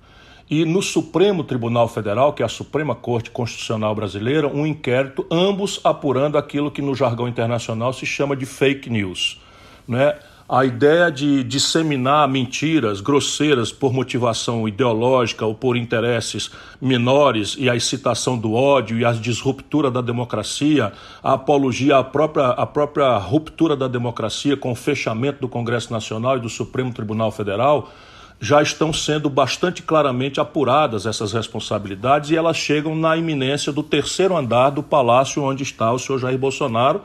e 0.49 0.65
no 0.65 0.81
Supremo 0.81 1.43
Tribunal 1.43 1.87
Federal, 1.87 2.33
que 2.33 2.41
é 2.41 2.45
a 2.45 2.49
Suprema 2.49 2.95
Corte 2.95 3.29
Constitucional 3.29 3.93
Brasileira, 3.93 4.47
um 4.47 4.65
inquérito, 4.65 5.25
ambos 5.29 5.79
apurando 5.83 6.37
aquilo 6.37 6.71
que 6.71 6.81
no 6.81 6.95
jargão 6.95 7.27
internacional 7.27 7.93
se 7.93 8.05
chama 8.05 8.35
de 8.35 8.45
fake 8.45 8.89
news. 8.89 9.39
Né? 9.87 10.17
A 10.49 10.63
ideia 10.63 11.11
de 11.11 11.43
disseminar 11.43 12.25
mentiras 12.25 13.01
grosseiras 13.01 13.69
por 13.69 13.91
motivação 13.91 14.65
ideológica 14.65 15.45
ou 15.45 15.53
por 15.53 15.75
interesses 15.75 16.49
menores 16.79 17.57
e 17.59 17.69
a 17.69 17.75
excitação 17.75 18.37
do 18.37 18.53
ódio 18.53 18.97
e 18.97 19.03
a 19.03 19.11
disruptura 19.11 19.91
da 19.91 19.99
democracia, 19.99 20.93
a 21.21 21.33
apologia 21.33 21.97
à 21.97 22.03
própria, 22.03 22.47
à 22.47 22.65
própria 22.65 23.17
ruptura 23.17 23.75
da 23.75 23.89
democracia 23.89 24.55
com 24.55 24.71
o 24.71 24.75
fechamento 24.75 25.41
do 25.41 25.49
Congresso 25.49 25.91
Nacional 25.91 26.37
e 26.37 26.41
do 26.41 26.49
Supremo 26.49 26.93
Tribunal 26.93 27.29
Federal, 27.29 27.91
já 28.39 28.61
estão 28.61 28.93
sendo 28.93 29.29
bastante 29.29 29.81
claramente 29.81 30.39
apuradas 30.39 31.05
essas 31.05 31.33
responsabilidades 31.33 32.29
e 32.29 32.37
elas 32.37 32.55
chegam 32.55 32.95
na 32.95 33.17
iminência 33.17 33.73
do 33.73 33.83
terceiro 33.83 34.37
andar 34.37 34.69
do 34.69 34.83
palácio 34.83 35.43
onde 35.43 35.63
está 35.63 35.91
o 35.91 35.99
senhor 35.99 36.19
Jair 36.19 36.37
Bolsonaro 36.37 37.01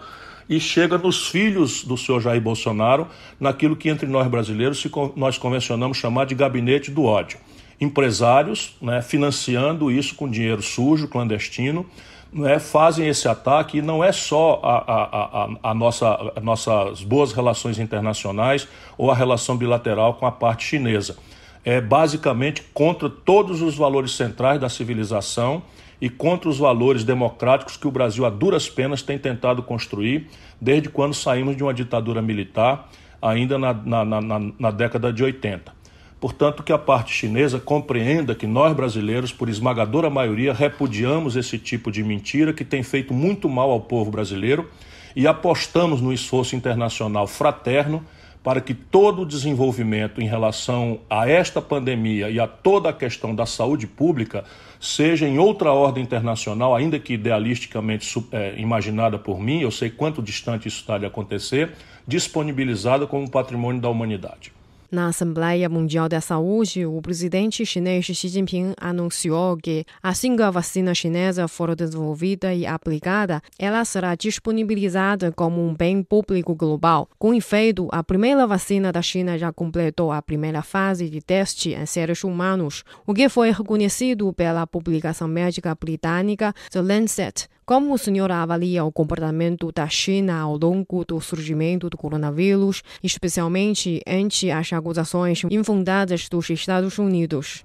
e 0.53 0.61
chega 0.61 0.99
nos 0.99 1.29
filhos 1.29 1.83
do 1.83 1.97
senhor 1.97 2.21
Jair 2.21 2.41
Bolsonaro, 2.41 3.09
naquilo 3.41 3.75
que 3.75 3.89
entre 3.89 4.07
nós 4.07 4.29
brasileiros 4.29 4.87
nós 5.17 5.39
convencionamos 5.39 5.97
chamar 5.97 6.27
de 6.27 6.35
gabinete 6.35 6.91
do 6.91 7.05
ódio. 7.05 7.39
Empresários 7.81 8.77
né, 8.81 9.01
financiando 9.01 9.91
isso 9.91 10.15
com 10.15 10.29
dinheiro 10.29 10.61
sujo, 10.61 11.09
clandestino, 11.09 11.87
né, 12.31 12.59
fazem 12.59 13.09
esse 13.09 13.27
ataque 13.27 13.79
e 13.79 13.83
não 13.83 14.05
é 14.05 14.13
só 14.13 14.61
a, 14.63 14.77
a, 14.77 15.45
a, 15.45 15.71
a 15.71 15.75
nossa, 15.75 16.33
nossas 16.43 17.03
boas 17.03 17.33
relações 17.33 17.79
internacionais 17.79 18.69
ou 18.99 19.11
a 19.11 19.15
relação 19.15 19.57
bilateral 19.57 20.15
com 20.15 20.27
a 20.27 20.33
parte 20.33 20.65
chinesa. 20.65 21.17
É 21.65 21.81
basicamente 21.81 22.63
contra 22.75 23.09
todos 23.09 23.63
os 23.63 23.75
valores 23.75 24.13
centrais 24.13 24.61
da 24.61 24.69
civilização 24.69 25.63
e 26.03 26.11
contra 26.11 26.51
os 26.51 26.59
valores 26.59 27.05
democráticos 27.05 27.77
que 27.77 27.87
o 27.87 27.91
Brasil, 27.93 28.27
a 28.27 28.31
duras 28.31 28.69
penas, 28.69 29.03
tem 29.03 29.17
tentado 29.17 29.63
construir 29.63 30.27
desde 30.61 30.89
quando 30.89 31.15
saímos 31.15 31.57
de 31.57 31.63
uma 31.63 31.73
ditadura 31.73 32.21
militar, 32.21 32.91
ainda 33.23 33.57
na, 33.57 33.73
na, 33.73 34.05
na, 34.05 34.41
na 34.59 34.71
década 34.73 35.13
de 35.13 35.23
80. 35.23 35.73
Portanto, 36.21 36.65
que 36.65 36.73
a 36.73 36.79
parte 36.79 37.15
chinesa 37.15 37.61
compreenda 37.61 38.35
que 38.35 38.49
nós 38.49 38.75
brasileiros, 38.75 39.33
por 39.33 39.49
esmagadora 39.49 40.11
maioria, 40.11 40.53
repudiamos 40.53 41.37
esse 41.37 41.57
tipo 41.57 41.93
de 41.93 42.03
mentira 42.03 42.53
que 42.53 42.65
tem 42.65 42.83
feito 42.83 43.15
muito 43.15 43.49
mal 43.49 43.71
ao 43.71 43.81
povo 43.81 44.11
brasileiro 44.11 44.69
e 45.15 45.29
apostamos 45.29 46.01
no 46.01 46.13
esforço 46.13 46.57
internacional 46.57 47.29
fraterno 47.29 48.05
para 48.43 48.61
que 48.61 48.75
todo 48.75 49.23
o 49.23 49.27
desenvolvimento 49.27 50.21
em 50.21 50.27
relação 50.27 51.01
a 51.09 51.29
esta 51.29 51.63
pandemia 51.63 52.29
e 52.29 52.41
a 52.41 52.47
toda 52.47 52.89
a 52.89 52.93
questão 52.93 53.35
da 53.35 53.47
saúde 53.47 53.87
pública 53.87 54.45
seja 54.81 55.29
em 55.29 55.39
outra 55.39 55.73
ordem 55.73 56.03
internacional, 56.03 56.75
ainda 56.75 56.99
que 56.99 57.15
idealisticamente 57.15 58.13
é, 58.33 58.55
imaginada 58.59 59.17
por 59.17 59.41
mim, 59.41 59.61
eu 59.61 59.71
sei 59.71 59.91
quanto 59.91 60.21
distante 60.21 60.67
isso 60.67 60.81
está 60.81 60.99
de 60.99 61.07
acontecer, 61.07 61.73
disponibilizada 62.07 63.07
como 63.07 63.31
patrimônio 63.31 63.81
da 63.81 63.89
humanidade. 63.89 64.53
Na 64.93 65.07
Assembleia 65.07 65.71
Mundial 65.71 66.07
da 66.07 66.21
Saúde, 66.21 66.85
o 66.85 67.01
presidente 67.01 67.65
chinês 67.65 68.05
Xi 68.05 68.29
Jinping 68.29 68.75
anunciou 68.79 69.57
que, 69.57 69.87
assim 70.03 70.37
que 70.37 70.43
a 70.43 70.51
vacina 70.51 70.95
chinesa 70.95 71.49
for 71.49 71.75
desenvolvida 71.75 72.53
e 72.53 72.67
aplicada, 72.67 73.43
ela 73.59 73.83
será 73.87 74.15
disponibilizada 74.15 75.33
como 75.33 75.67
um 75.67 75.75
bem 75.75 76.03
público 76.03 76.55
global. 76.55 77.09
Com 77.19 77.33
efeito, 77.33 77.89
a 77.91 78.05
primeira 78.05 78.47
vacina 78.47 78.93
da 78.93 79.01
China 79.01 79.39
já 79.39 79.51
completou 79.51 80.13
a 80.13 80.21
primeira 80.21 80.61
fase 80.61 81.09
de 81.09 81.23
teste 81.23 81.73
em 81.73 81.87
seres 81.87 82.23
humanos, 82.23 82.85
o 83.07 83.15
que 83.15 83.31
foi 83.31 83.51
reconhecido 83.51 84.31
pela 84.35 84.67
publicação 84.67 85.27
médica 85.27 85.75
britânica 85.75 86.53
The 86.71 86.83
Lancet 86.83 87.49
como 87.65 87.95
o 87.95 87.99
senhor 87.99 88.31
avalia 88.31 88.85
o 88.85 88.91
comportamento 88.91 89.71
da 89.73 89.89
China 89.89 90.41
ao 90.41 90.57
longo 90.57 91.05
do 91.05 91.21
surgimento 91.21 91.89
do 91.89 91.97
coronavírus, 91.97 92.83
especialmente 93.03 94.03
ante 94.07 94.51
as 94.51 94.73
acusações 94.73 95.43
infundadas 95.51 96.29
dos 96.29 96.51
Estados 96.51 96.99
Unidos? 96.99 97.65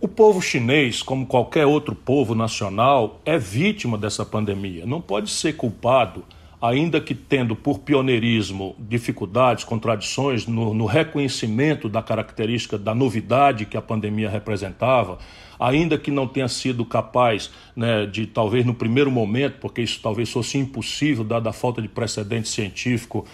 O 0.00 0.08
povo 0.08 0.40
chinês, 0.40 1.02
como 1.02 1.26
qualquer 1.26 1.66
outro 1.66 1.94
povo 1.94 2.34
nacional, 2.34 3.20
é 3.24 3.36
vítima 3.36 3.98
dessa 3.98 4.24
pandemia. 4.24 4.86
Não 4.86 5.00
pode 5.00 5.28
ser 5.28 5.56
culpado, 5.56 6.24
ainda 6.62 7.00
que 7.00 7.14
tendo 7.14 7.54
por 7.54 7.80
pioneirismo 7.80 8.76
dificuldades, 8.78 9.64
contradições 9.64 10.46
no, 10.46 10.72
no 10.72 10.86
reconhecimento 10.86 11.88
da 11.88 12.02
característica 12.02 12.78
da 12.78 12.94
novidade 12.94 13.66
que 13.66 13.76
a 13.76 13.82
pandemia 13.82 14.30
representava 14.30 15.18
ainda 15.58 15.98
que 15.98 16.10
não 16.10 16.26
tenha 16.26 16.48
sido 16.48 16.84
capaz 16.84 17.50
né, 17.74 18.06
de, 18.06 18.26
talvez 18.26 18.64
no 18.64 18.74
primeiro 18.74 19.10
momento, 19.10 19.58
porque 19.60 19.82
isso 19.82 20.00
talvez 20.02 20.30
fosse 20.30 20.58
impossível, 20.58 21.24
dada 21.24 21.50
a 21.50 21.52
falta 21.52 21.82
de 21.82 21.88
precedente 21.88 22.48
científico 22.48 23.26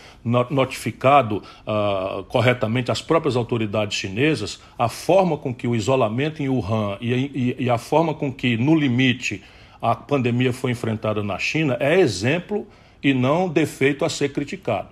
notificado 0.50 1.42
uh, 1.66 2.24
corretamente 2.24 2.90
às 2.90 3.02
próprias 3.02 3.36
autoridades 3.36 3.96
chinesas, 3.96 4.60
a 4.78 4.88
forma 4.88 5.36
com 5.36 5.54
que 5.54 5.66
o 5.66 5.74
isolamento 5.74 6.42
em 6.42 6.48
Wuhan 6.48 6.96
e, 7.00 7.12
e, 7.12 7.56
e 7.64 7.70
a 7.70 7.78
forma 7.78 8.14
com 8.14 8.32
que, 8.32 8.56
no 8.56 8.74
limite, 8.74 9.42
a 9.80 9.94
pandemia 9.94 10.52
foi 10.52 10.70
enfrentada 10.70 11.22
na 11.22 11.38
China 11.38 11.76
é 11.78 12.00
exemplo 12.00 12.66
e 13.02 13.12
não 13.12 13.48
defeito 13.48 14.04
a 14.04 14.08
ser 14.08 14.32
criticado. 14.32 14.88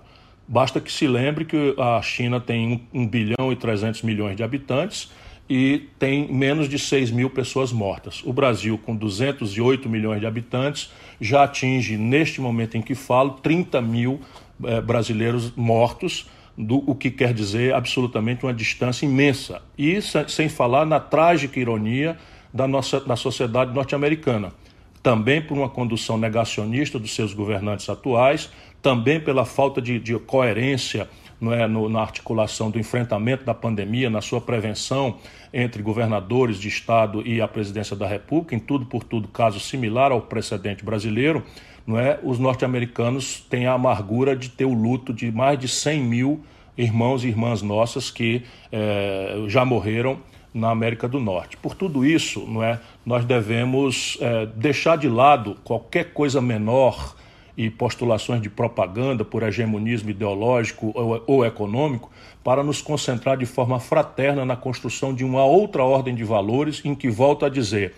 Basta 0.47 0.79
que 0.79 0.91
se 0.91 1.07
lembre 1.07 1.45
que 1.45 1.73
a 1.79 1.99
China 2.01 2.39
tem 2.39 2.83
1 2.93 3.07
bilhão 3.07 3.51
e 3.51 3.55
300 3.55 4.03
milhões 4.03 4.35
de 4.35 4.43
habitantes 4.43 5.11
e 5.49 5.89
tem 5.99 6.31
menos 6.31 6.69
de 6.69 6.79
6 6.79 7.11
mil 7.11 7.29
pessoas 7.29 7.71
mortas. 7.71 8.21
O 8.23 8.31
Brasil, 8.31 8.77
com 8.77 8.95
208 8.95 9.89
milhões 9.89 10.19
de 10.19 10.25
habitantes, 10.25 10.91
já 11.19 11.43
atinge, 11.43 11.97
neste 11.97 12.39
momento 12.39 12.77
em 12.77 12.81
que 12.81 12.95
falo, 12.95 13.31
30 13.31 13.81
mil 13.81 14.21
eh, 14.63 14.81
brasileiros 14.81 15.53
mortos, 15.55 16.29
do, 16.57 16.77
o 16.89 16.95
que 16.95 17.09
quer 17.09 17.33
dizer 17.33 17.73
absolutamente 17.73 18.45
uma 18.45 18.53
distância 18.53 19.05
imensa. 19.05 19.61
E 19.77 19.99
sem 20.27 20.47
falar 20.47 20.85
na 20.85 20.99
trágica 20.99 21.59
ironia 21.59 22.17
da 22.53 22.67
nossa 22.67 22.99
da 22.99 23.15
sociedade 23.15 23.73
norte-americana. 23.73 24.53
Também 25.01 25.41
por 25.41 25.57
uma 25.57 25.67
condução 25.67 26.17
negacionista 26.17 26.99
dos 26.99 27.13
seus 27.13 27.33
governantes 27.33 27.89
atuais, 27.89 28.49
também 28.81 29.19
pela 29.19 29.43
falta 29.43 29.81
de, 29.81 29.99
de 29.99 30.17
coerência 30.19 31.09
não 31.39 31.53
é, 31.53 31.67
no, 31.67 31.89
na 31.89 32.01
articulação 32.01 32.69
do 32.71 32.79
enfrentamento 32.79 33.43
da 33.43 33.53
pandemia, 33.53 34.09
na 34.09 34.21
sua 34.21 34.39
prevenção 34.39 35.17
entre 35.53 35.83
governadores 35.83 36.57
de 36.57 36.67
Estado 36.67 37.21
e 37.25 37.41
a 37.41 37.47
presidência 37.47 37.95
da 37.95 38.07
República, 38.07 38.55
em 38.55 38.59
tudo 38.59 38.85
por 38.85 39.03
tudo, 39.03 39.27
caso 39.27 39.59
similar 39.59 40.11
ao 40.11 40.21
precedente 40.21 40.83
brasileiro, 40.83 41.43
não 41.85 41.99
é, 41.99 42.19
os 42.23 42.39
norte-americanos 42.39 43.45
têm 43.49 43.67
a 43.67 43.73
amargura 43.73 44.35
de 44.35 44.49
ter 44.49 44.65
o 44.65 44.73
luto 44.73 45.13
de 45.13 45.31
mais 45.31 45.59
de 45.59 45.67
100 45.67 46.01
mil 46.01 46.43
irmãos 46.77 47.23
e 47.23 47.27
irmãs 47.27 47.61
nossas 47.61 48.09
que 48.09 48.43
é, 48.71 49.43
já 49.47 49.63
morreram 49.63 50.19
na 50.53 50.69
América 50.69 51.07
do 51.07 51.19
Norte. 51.19 51.57
Por 51.57 51.75
tudo 51.75 52.05
isso, 52.05 52.45
não 52.47 52.63
é, 52.63 52.79
nós 53.05 53.25
devemos 53.25 54.17
é, 54.21 54.45
deixar 54.45 54.97
de 54.97 55.09
lado 55.09 55.57
qualquer 55.63 56.13
coisa 56.13 56.41
menor 56.41 57.15
e 57.55 57.69
postulações 57.69 58.41
de 58.41 58.49
propaganda 58.49 59.23
por 59.23 59.43
hegemonismo 59.43 60.09
ideológico 60.09 60.91
ou, 60.95 61.23
ou 61.27 61.45
econômico 61.45 62.11
para 62.43 62.63
nos 62.63 62.81
concentrar 62.81 63.37
de 63.37 63.45
forma 63.45 63.79
fraterna 63.79 64.45
na 64.45 64.55
construção 64.55 65.13
de 65.13 65.23
uma 65.23 65.45
outra 65.45 65.83
ordem 65.83 66.15
de 66.15 66.23
valores 66.23 66.81
em 66.83 66.95
que, 66.95 67.09
volto 67.09 67.45
a 67.45 67.49
dizer, 67.49 67.93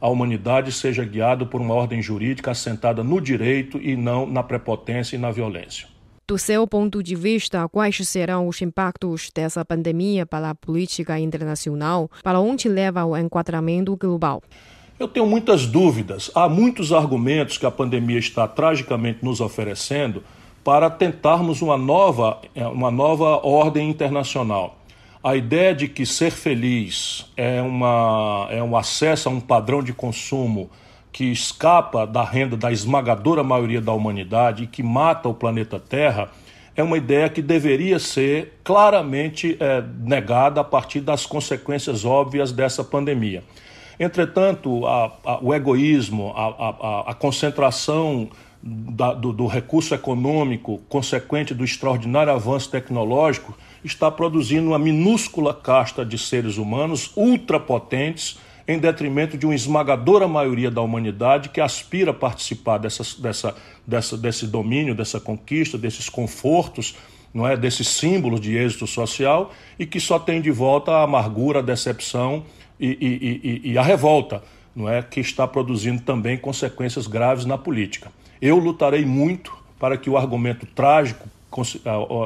a 0.00 0.08
humanidade 0.08 0.72
seja 0.72 1.04
guiada 1.04 1.46
por 1.46 1.60
uma 1.60 1.74
ordem 1.74 2.02
jurídica 2.02 2.50
assentada 2.50 3.02
no 3.02 3.20
direito 3.20 3.78
e 3.80 3.96
não 3.96 4.26
na 4.26 4.42
prepotência 4.42 5.16
e 5.16 5.18
na 5.18 5.30
violência. 5.30 5.88
Do 6.26 6.38
seu 6.38 6.66
ponto 6.66 7.02
de 7.02 7.14
vista, 7.14 7.68
quais 7.68 7.96
serão 8.08 8.48
os 8.48 8.60
impactos 8.62 9.30
dessa 9.34 9.62
pandemia 9.62 10.24
para 10.24 10.50
a 10.50 10.54
política 10.54 11.18
internacional? 11.18 12.10
Para 12.22 12.40
onde 12.40 12.66
leva 12.66 13.04
o 13.04 13.14
enquadramento 13.14 13.94
global? 13.94 14.42
Eu 14.98 15.08
tenho 15.08 15.26
muitas 15.26 15.66
dúvidas. 15.66 16.30
Há 16.34 16.48
muitos 16.48 16.92
argumentos 16.92 17.58
que 17.58 17.66
a 17.66 17.70
pandemia 17.70 18.18
está 18.18 18.46
tragicamente 18.46 19.24
nos 19.24 19.40
oferecendo 19.40 20.22
para 20.62 20.88
tentarmos 20.88 21.60
uma 21.60 21.76
nova, 21.76 22.40
uma 22.72 22.92
nova 22.92 23.44
ordem 23.44 23.90
internacional. 23.90 24.78
A 25.22 25.34
ideia 25.34 25.74
de 25.74 25.88
que 25.88 26.06
ser 26.06 26.30
feliz 26.30 27.26
é, 27.36 27.60
uma, 27.60 28.46
é 28.50 28.62
um 28.62 28.76
acesso 28.76 29.28
a 29.28 29.32
um 29.32 29.40
padrão 29.40 29.82
de 29.82 29.92
consumo 29.92 30.70
que 31.10 31.24
escapa 31.24 32.06
da 32.06 32.22
renda 32.22 32.56
da 32.56 32.70
esmagadora 32.70 33.42
maioria 33.42 33.80
da 33.80 33.92
humanidade 33.92 34.64
e 34.64 34.66
que 34.66 34.82
mata 34.82 35.28
o 35.28 35.34
planeta 35.34 35.78
Terra, 35.78 36.30
é 36.76 36.82
uma 36.82 36.96
ideia 36.96 37.28
que 37.28 37.42
deveria 37.42 37.98
ser 37.98 38.60
claramente 38.62 39.56
é, 39.58 39.82
negada 40.00 40.60
a 40.60 40.64
partir 40.64 41.00
das 41.00 41.26
consequências 41.26 42.04
óbvias 42.04 42.52
dessa 42.52 42.84
pandemia. 42.84 43.42
Entretanto, 43.98 44.86
a, 44.86 45.12
a, 45.24 45.38
o 45.44 45.54
egoísmo, 45.54 46.32
a, 46.34 47.10
a 47.10 47.14
concentração 47.14 48.28
da, 48.62 49.12
do, 49.12 49.32
do 49.32 49.46
recurso 49.46 49.94
econômico 49.94 50.78
consequente 50.88 51.52
do 51.52 51.64
extraordinário 51.64 52.32
avanço 52.32 52.70
tecnológico 52.70 53.54
está 53.84 54.10
produzindo 54.10 54.68
uma 54.68 54.78
minúscula 54.78 55.52
casta 55.52 56.04
de 56.04 56.16
seres 56.16 56.56
humanos 56.56 57.12
ultrapotentes 57.14 58.38
em 58.66 58.78
detrimento 58.78 59.36
de 59.36 59.44
uma 59.44 59.54
esmagadora 59.54 60.26
maioria 60.26 60.70
da 60.70 60.80
humanidade 60.80 61.50
que 61.50 61.60
aspira 61.60 62.12
a 62.12 62.14
participar 62.14 62.78
dessa, 62.78 63.54
dessa, 63.86 64.16
desse 64.16 64.46
domínio, 64.46 64.94
dessa 64.94 65.20
conquista, 65.20 65.76
desses 65.76 66.08
confortos, 66.08 66.96
não 67.34 67.46
é, 67.46 67.56
desses 67.58 67.88
símbolos 67.88 68.40
de 68.40 68.56
êxito 68.56 68.86
social 68.86 69.52
e 69.78 69.84
que 69.84 70.00
só 70.00 70.18
tem 70.18 70.40
de 70.40 70.50
volta 70.50 70.92
a 70.92 71.02
amargura, 71.02 71.58
a 71.58 71.62
decepção 71.62 72.44
e, 72.78 73.60
e, 73.64 73.72
e, 73.72 73.78
a 73.78 73.82
revolta, 73.82 74.42
não 74.74 74.88
é, 74.88 75.02
que 75.02 75.20
está 75.20 75.46
produzindo 75.46 76.02
também 76.02 76.36
consequências 76.36 77.06
graves 77.06 77.44
na 77.44 77.56
política. 77.56 78.10
Eu 78.40 78.58
lutarei 78.58 79.04
muito 79.04 79.56
para 79.78 79.96
que 79.96 80.10
o 80.10 80.16
argumento 80.16 80.66
trágico 80.66 81.28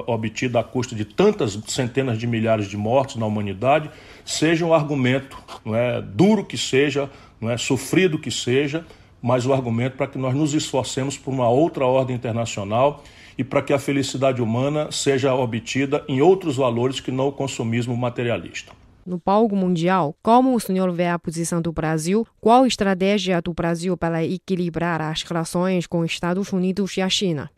obtido 0.07 0.59
à 0.59 0.65
custa 0.65 0.95
de 0.95 1.05
tantas 1.05 1.59
centenas 1.67 2.19
de 2.19 2.27
milhares 2.27 2.67
de 2.67 2.77
mortos 2.77 3.17
na 3.17 3.27
humanidade 3.27 3.91
seja 4.25 4.65
um 4.65 4.73
argumento, 4.73 5.37
não 5.65 5.75
é, 5.75 6.01
duro 6.01 6.45
que 6.45 6.57
seja, 6.57 7.11
não 7.39 7.51
é, 7.51 7.59
sofrido 7.59 8.19
que 8.19 8.31
seja, 8.31 8.87
mas 9.21 9.45
o 9.45 9.53
argumento 9.53 9.97
para 9.97 10.07
que 10.07 10.17
nós 10.17 10.35
nos 10.35 10.55
esforcemos 10.55 11.19
por 11.19 11.33
uma 11.33 11.49
outra 11.49 11.85
ordem 11.85 12.17
internacional 12.17 13.03
e 13.37 13.45
para 13.45 13.61
que 13.61 13.73
a 13.73 13.79
felicidade 13.79 14.41
humana 14.41 14.91
seja 14.91 15.35
obtida 15.35 16.05
em 16.09 16.21
outros 16.21 16.57
valores 16.57 17.01
que 17.01 17.11
não 17.11 17.29
o 17.29 17.33
consumismo 17.33 17.97
materialista. 17.97 18.73
No 19.09 19.19
palco 19.19 19.57
mundial, 19.57 20.15
como 20.23 20.55
o 20.55 20.61
senhor 20.61 20.93
vê 20.93 21.07
a 21.07 21.19
posição 21.19 21.63
do 21.63 21.73
Brasil? 21.73 22.27
Qual 22.39 22.65
a 22.65 22.69
estratégia 22.69 23.41
do 23.41 23.55
Brasil 23.55 23.97
para 23.97 24.23
equilibrar 24.23 25.01
as 25.01 25.23
relações 25.23 25.87
com 25.87 26.01
os 26.01 26.13
Estados 26.13 26.53
Unidos 26.53 26.95
e 26.95 27.01
a 27.01 27.09
China? 27.09 27.51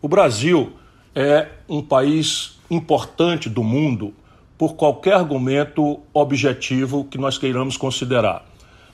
O 0.00 0.08
Brasil 0.08 0.72
é 1.14 1.48
um 1.68 1.82
país 1.82 2.58
importante 2.70 3.50
do 3.50 3.62
mundo 3.62 4.14
por 4.56 4.76
qualquer 4.76 5.12
argumento 5.12 6.00
objetivo 6.14 7.04
que 7.04 7.18
nós 7.18 7.36
queiramos 7.36 7.76
considerar. 7.76 8.42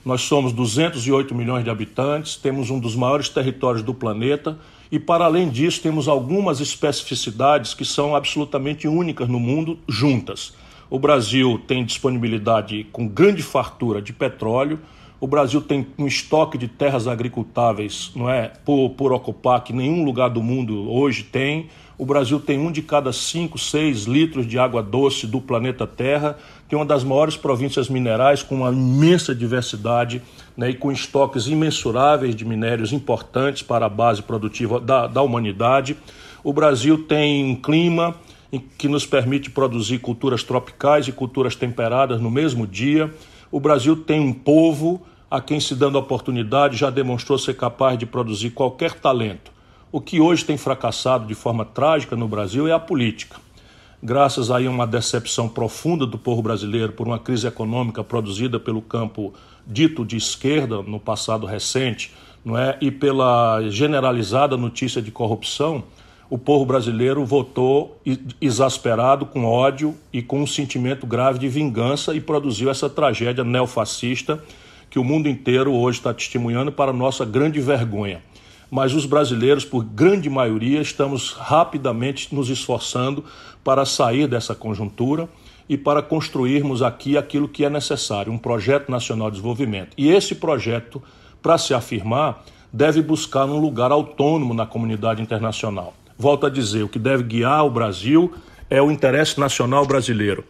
Nós 0.03 0.19
somos 0.19 0.51
208 0.51 1.33
milhões 1.33 1.63
de 1.63 1.69
habitantes, 1.69 2.35
temos 2.35 2.69
um 2.69 2.77
dos 2.77 2.93
maiores 2.93 3.29
territórios 3.29 3.83
do 3.83 3.93
planeta 3.93 4.59
e, 4.91 4.99
para 4.99 5.23
além 5.23 5.49
disso, 5.49 5.81
temos 5.81 6.09
algumas 6.09 6.59
especificidades 6.59 7.73
que 7.73 7.85
são 7.85 8.13
absolutamente 8.17 8.85
únicas 8.85 9.29
no 9.29 9.39
mundo 9.39 9.79
juntas. 9.87 10.53
O 10.91 10.99
Brasil 10.99 11.57
tem 11.65 11.85
disponibilidade 11.85 12.85
com 12.91 13.07
grande 13.07 13.41
fartura 13.41 14.01
de 14.01 14.11
petróleo, 14.11 14.77
o 15.21 15.27
Brasil 15.27 15.61
tem 15.61 15.87
um 15.97 16.05
estoque 16.05 16.57
de 16.57 16.67
terras 16.67 17.07
agricultáveis, 17.07 18.11
não 18.13 18.29
é, 18.29 18.51
por, 18.65 18.89
por 18.89 19.13
ocupar 19.13 19.63
que 19.63 19.71
nenhum 19.71 20.03
lugar 20.03 20.29
do 20.29 20.43
mundo 20.43 20.91
hoje 20.91 21.23
tem. 21.23 21.69
O 21.97 22.05
Brasil 22.05 22.41
tem 22.41 22.59
um 22.59 22.69
de 22.69 22.81
cada 22.81 23.13
cinco, 23.13 23.57
seis 23.57 24.03
litros 24.03 24.45
de 24.45 24.59
água 24.59 24.83
doce 24.83 25.25
do 25.25 25.39
planeta 25.39 25.87
Terra. 25.87 26.37
Tem 26.67 26.77
uma 26.77 26.85
das 26.85 27.05
maiores 27.05 27.37
províncias 27.37 27.87
minerais 27.87 28.43
com 28.43 28.55
uma 28.55 28.69
imensa 28.69 29.33
diversidade 29.33 30.21
né, 30.57 30.71
e 30.71 30.73
com 30.73 30.91
estoques 30.91 31.47
imensuráveis 31.47 32.35
de 32.35 32.43
minérios 32.43 32.91
importantes 32.91 33.61
para 33.61 33.85
a 33.85 33.89
base 33.89 34.21
produtiva 34.21 34.77
da, 34.77 35.07
da 35.07 35.21
humanidade. 35.21 35.95
O 36.43 36.51
Brasil 36.51 37.05
tem 37.05 37.45
um 37.45 37.55
clima 37.55 38.13
que 38.59 38.87
nos 38.87 39.05
permite 39.05 39.49
produzir 39.49 39.99
culturas 39.99 40.43
tropicais 40.43 41.07
e 41.07 41.11
culturas 41.11 41.55
temperadas 41.55 42.19
no 42.19 42.29
mesmo 42.29 42.67
dia. 42.67 43.13
O 43.51 43.59
Brasil 43.59 43.95
tem 43.95 44.19
um 44.19 44.33
povo 44.33 45.01
a 45.29 45.39
quem, 45.39 45.59
se 45.59 45.73
dando 45.75 45.97
oportunidade, 45.97 46.75
já 46.75 46.89
demonstrou 46.89 47.37
ser 47.37 47.55
capaz 47.55 47.97
de 47.97 48.05
produzir 48.05 48.49
qualquer 48.49 48.93
talento. 48.95 49.51
O 49.89 50.01
que 50.01 50.19
hoje 50.19 50.43
tem 50.43 50.57
fracassado 50.57 51.25
de 51.25 51.33
forma 51.33 51.63
trágica 51.63 52.15
no 52.15 52.27
Brasil 52.27 52.67
é 52.67 52.73
a 52.73 52.79
política. 52.79 53.37
Graças 54.03 54.49
a 54.49 54.57
uma 54.57 54.87
decepção 54.87 55.47
profunda 55.47 56.05
do 56.05 56.17
povo 56.17 56.41
brasileiro 56.41 56.91
por 56.93 57.07
uma 57.07 57.19
crise 57.19 57.47
econômica 57.47 58.03
produzida 58.03 58.59
pelo 58.59 58.81
campo 58.81 59.33
dito 59.65 60.03
de 60.03 60.17
esquerda 60.17 60.81
no 60.81 60.99
passado 60.99 61.45
recente, 61.45 62.11
não 62.43 62.57
é? 62.57 62.77
E 62.81 62.89
pela 62.89 63.61
generalizada 63.69 64.57
notícia 64.57 65.01
de 65.01 65.11
corrupção, 65.11 65.83
o 66.31 66.37
povo 66.37 66.63
brasileiro 66.63 67.25
votou 67.25 67.99
exasperado, 68.39 69.25
com 69.25 69.43
ódio 69.43 69.93
e 70.13 70.21
com 70.21 70.41
um 70.41 70.47
sentimento 70.47 71.05
grave 71.05 71.37
de 71.37 71.49
vingança 71.49 72.15
e 72.15 72.21
produziu 72.21 72.71
essa 72.71 72.89
tragédia 72.89 73.43
neofascista 73.43 74.41
que 74.89 74.97
o 74.97 75.03
mundo 75.03 75.27
inteiro 75.27 75.73
hoje 75.73 75.97
está 75.97 76.13
testemunhando 76.13 76.71
para 76.71 76.93
nossa 76.93 77.25
grande 77.25 77.59
vergonha. 77.59 78.21
Mas 78.69 78.93
os 78.93 79.05
brasileiros, 79.05 79.65
por 79.65 79.83
grande 79.83 80.29
maioria, 80.29 80.79
estamos 80.79 81.33
rapidamente 81.33 82.33
nos 82.33 82.49
esforçando 82.49 83.25
para 83.61 83.83
sair 83.83 84.25
dessa 84.25 84.55
conjuntura 84.55 85.27
e 85.67 85.77
para 85.77 86.01
construirmos 86.01 86.81
aqui 86.81 87.17
aquilo 87.17 87.49
que 87.49 87.65
é 87.65 87.69
necessário, 87.69 88.31
um 88.31 88.37
projeto 88.37 88.89
nacional 88.89 89.29
de 89.29 89.35
desenvolvimento. 89.35 89.93
E 89.97 90.09
esse 90.09 90.35
projeto, 90.35 91.03
para 91.41 91.57
se 91.57 91.73
afirmar, 91.73 92.45
deve 92.71 93.01
buscar 93.01 93.43
um 93.47 93.59
lugar 93.59 93.91
autônomo 93.91 94.53
na 94.53 94.65
comunidade 94.65 95.21
internacional. 95.21 95.93
Volto 96.21 96.45
a 96.45 96.49
dizer, 96.51 96.83
o 96.83 96.87
que 96.87 96.99
deve 96.99 97.23
guiar 97.23 97.65
o 97.65 97.71
Brasil 97.71 98.31
é 98.69 98.79
o 98.79 98.91
interesse 98.91 99.39
nacional 99.39 99.87
brasileiro. 99.87 100.45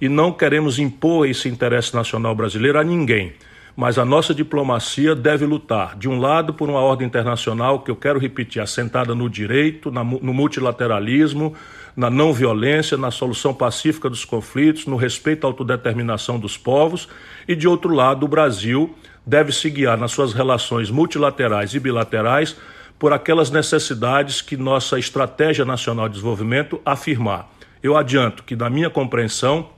E 0.00 0.08
não 0.08 0.30
queremos 0.30 0.78
impor 0.78 1.28
esse 1.28 1.48
interesse 1.48 1.92
nacional 1.92 2.32
brasileiro 2.32 2.78
a 2.78 2.84
ninguém 2.84 3.32
mas 3.76 3.98
a 3.98 4.06
nossa 4.06 4.34
diplomacia 4.34 5.14
deve 5.14 5.44
lutar, 5.44 5.96
de 5.98 6.08
um 6.08 6.18
lado, 6.18 6.54
por 6.54 6.70
uma 6.70 6.80
ordem 6.80 7.06
internacional 7.06 7.80
que 7.80 7.90
eu 7.90 7.96
quero 7.96 8.18
repetir, 8.18 8.62
assentada 8.62 9.14
no 9.14 9.28
direito, 9.28 9.90
no 9.90 10.32
multilateralismo, 10.32 11.54
na 11.94 12.08
não 12.08 12.32
violência, 12.32 12.96
na 12.96 13.10
solução 13.10 13.52
pacífica 13.52 14.08
dos 14.08 14.24
conflitos, 14.24 14.86
no 14.86 14.96
respeito 14.96 15.46
à 15.46 15.50
autodeterminação 15.50 16.38
dos 16.38 16.56
povos, 16.56 17.06
e 17.46 17.54
de 17.54 17.68
outro 17.68 17.92
lado, 17.92 18.24
o 18.24 18.28
Brasil 18.28 18.94
deve 19.26 19.52
se 19.52 19.68
guiar 19.68 19.98
nas 19.98 20.12
suas 20.12 20.32
relações 20.32 20.90
multilaterais 20.90 21.74
e 21.74 21.80
bilaterais 21.80 22.56
por 22.98 23.12
aquelas 23.12 23.50
necessidades 23.50 24.40
que 24.40 24.56
nossa 24.56 24.98
estratégia 24.98 25.64
nacional 25.64 26.08
de 26.08 26.14
desenvolvimento 26.14 26.80
afirmar. 26.84 27.50
Eu 27.82 27.96
adianto 27.96 28.42
que, 28.42 28.56
na 28.56 28.70
minha 28.70 28.88
compreensão, 28.88 29.68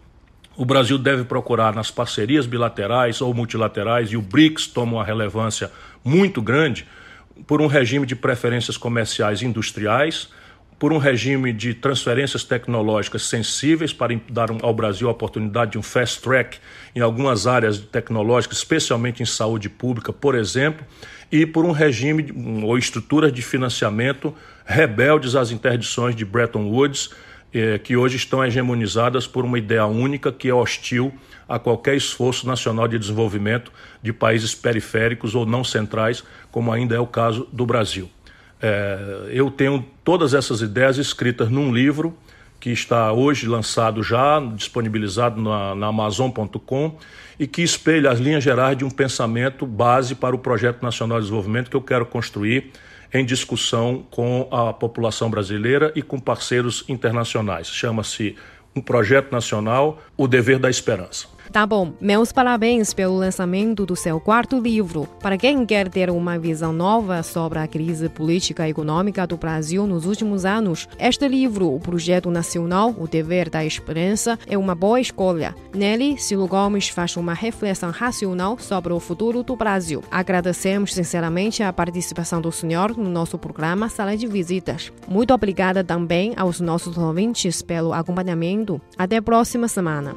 o 0.56 0.64
Brasil 0.64 0.98
deve 0.98 1.24
procurar 1.24 1.74
nas 1.74 1.90
parcerias 1.90 2.46
bilaterais 2.46 3.20
ou 3.20 3.32
multilaterais, 3.34 4.10
e 4.10 4.16
o 4.16 4.22
BRICS 4.22 4.66
toma 4.68 4.94
uma 4.94 5.04
relevância 5.04 5.70
muito 6.04 6.40
grande, 6.40 6.86
por 7.46 7.60
um 7.60 7.66
regime 7.66 8.04
de 8.04 8.16
preferências 8.16 8.76
comerciais 8.76 9.42
industriais, 9.42 10.28
por 10.78 10.92
um 10.92 10.98
regime 10.98 11.52
de 11.52 11.74
transferências 11.74 12.44
tecnológicas 12.44 13.22
sensíveis 13.22 13.92
para 13.92 14.18
dar 14.30 14.48
ao 14.62 14.72
Brasil 14.72 15.08
a 15.08 15.10
oportunidade 15.10 15.72
de 15.72 15.78
um 15.78 15.82
fast 15.82 16.22
track 16.22 16.58
em 16.94 17.00
algumas 17.00 17.46
áreas 17.46 17.78
tecnológicas, 17.78 18.58
especialmente 18.58 19.22
em 19.22 19.26
saúde 19.26 19.68
pública, 19.68 20.12
por 20.12 20.34
exemplo, 20.34 20.86
e 21.32 21.44
por 21.44 21.64
um 21.64 21.72
regime 21.72 22.32
ou 22.64 22.78
estruturas 22.78 23.32
de 23.32 23.42
financiamento 23.42 24.34
rebeldes 24.64 25.34
às 25.34 25.50
interdições 25.50 26.14
de 26.14 26.24
Bretton 26.24 26.66
Woods, 26.66 27.10
eh, 27.52 27.78
que 27.78 27.96
hoje 27.96 28.16
estão 28.16 28.44
hegemonizadas 28.44 29.26
por 29.26 29.44
uma 29.44 29.58
ideia 29.58 29.86
única 29.86 30.30
que 30.30 30.48
é 30.48 30.54
hostil 30.54 31.12
a 31.48 31.58
qualquer 31.58 31.96
esforço 31.96 32.46
nacional 32.46 32.86
de 32.86 32.98
desenvolvimento 32.98 33.72
de 34.02 34.12
países 34.12 34.54
periféricos 34.54 35.34
ou 35.34 35.46
não 35.46 35.64
centrais, 35.64 36.22
como 36.52 36.70
ainda 36.70 36.94
é 36.94 37.00
o 37.00 37.06
caso 37.06 37.48
do 37.52 37.64
Brasil. 37.64 38.10
É, 38.60 39.28
eu 39.30 39.50
tenho 39.50 39.84
todas 40.02 40.34
essas 40.34 40.60
ideias 40.60 40.98
escritas 40.98 41.48
num 41.48 41.72
livro 41.72 42.16
que 42.60 42.70
está 42.70 43.12
hoje 43.12 43.46
lançado 43.46 44.02
já, 44.02 44.40
disponibilizado 44.40 45.40
na, 45.40 45.74
na 45.74 45.86
Amazon.com 45.86 46.96
e 47.38 47.46
que 47.46 47.62
espelha 47.62 48.10
as 48.10 48.18
linhas 48.18 48.42
gerais 48.42 48.76
de 48.76 48.84
um 48.84 48.90
pensamento 48.90 49.64
base 49.64 50.14
para 50.14 50.34
o 50.34 50.38
Projeto 50.38 50.82
Nacional 50.82 51.18
de 51.18 51.24
Desenvolvimento 51.24 51.70
que 51.70 51.76
eu 51.76 51.82
quero 51.82 52.04
construir 52.04 52.72
em 53.14 53.24
discussão 53.24 54.04
com 54.10 54.48
a 54.50 54.72
população 54.72 55.30
brasileira 55.30 55.92
e 55.94 56.02
com 56.02 56.18
parceiros 56.18 56.84
internacionais. 56.88 57.68
Chama-se 57.68 58.36
um 58.74 58.80
projeto 58.80 59.32
nacional, 59.32 60.02
O 60.16 60.26
Dever 60.26 60.58
da 60.58 60.68
Esperança. 60.68 61.26
Tá 61.52 61.66
bom, 61.66 61.92
meus 62.00 62.30
parabéns 62.30 62.92
pelo 62.92 63.16
lançamento 63.16 63.86
do 63.86 63.96
seu 63.96 64.20
quarto 64.20 64.60
livro. 64.60 65.08
Para 65.20 65.38
quem 65.38 65.64
quer 65.64 65.88
ter 65.88 66.10
uma 66.10 66.38
visão 66.38 66.72
nova 66.72 67.22
sobre 67.22 67.58
a 67.58 67.66
crise 67.66 68.08
política 68.08 68.66
e 68.66 68.70
econômica 68.70 69.26
do 69.26 69.36
Brasil 69.36 69.86
nos 69.86 70.04
últimos 70.04 70.44
anos, 70.44 70.86
este 70.98 71.26
livro, 71.26 71.74
o 71.74 71.80
Projeto 71.80 72.30
Nacional, 72.30 72.94
O 72.98 73.08
Dever 73.08 73.48
da 73.48 73.64
Esperança, 73.64 74.38
é 74.46 74.58
uma 74.58 74.74
boa 74.74 75.00
escolha. 75.00 75.54
Nele, 75.74 76.18
Ciro 76.18 76.46
Gomes 76.46 76.90
faz 76.90 77.16
uma 77.16 77.32
reflexão 77.32 77.90
racional 77.90 78.58
sobre 78.58 78.92
o 78.92 79.00
futuro 79.00 79.42
do 79.42 79.56
Brasil. 79.56 80.02
Agradecemos 80.10 80.92
sinceramente 80.92 81.62
a 81.62 81.72
participação 81.72 82.42
do 82.42 82.52
senhor 82.52 82.96
no 82.96 83.08
nosso 83.08 83.38
programa 83.38 83.88
Sala 83.88 84.16
de 84.16 84.26
Visitas. 84.26 84.92
Muito 85.08 85.32
obrigada 85.32 85.82
também 85.82 86.34
aos 86.36 86.60
nossos 86.60 86.98
ouvintes 86.98 87.62
pelo 87.62 87.94
acompanhamento. 87.94 88.80
Até 88.98 89.16
a 89.16 89.22
próxima 89.22 89.66
semana. 89.66 90.14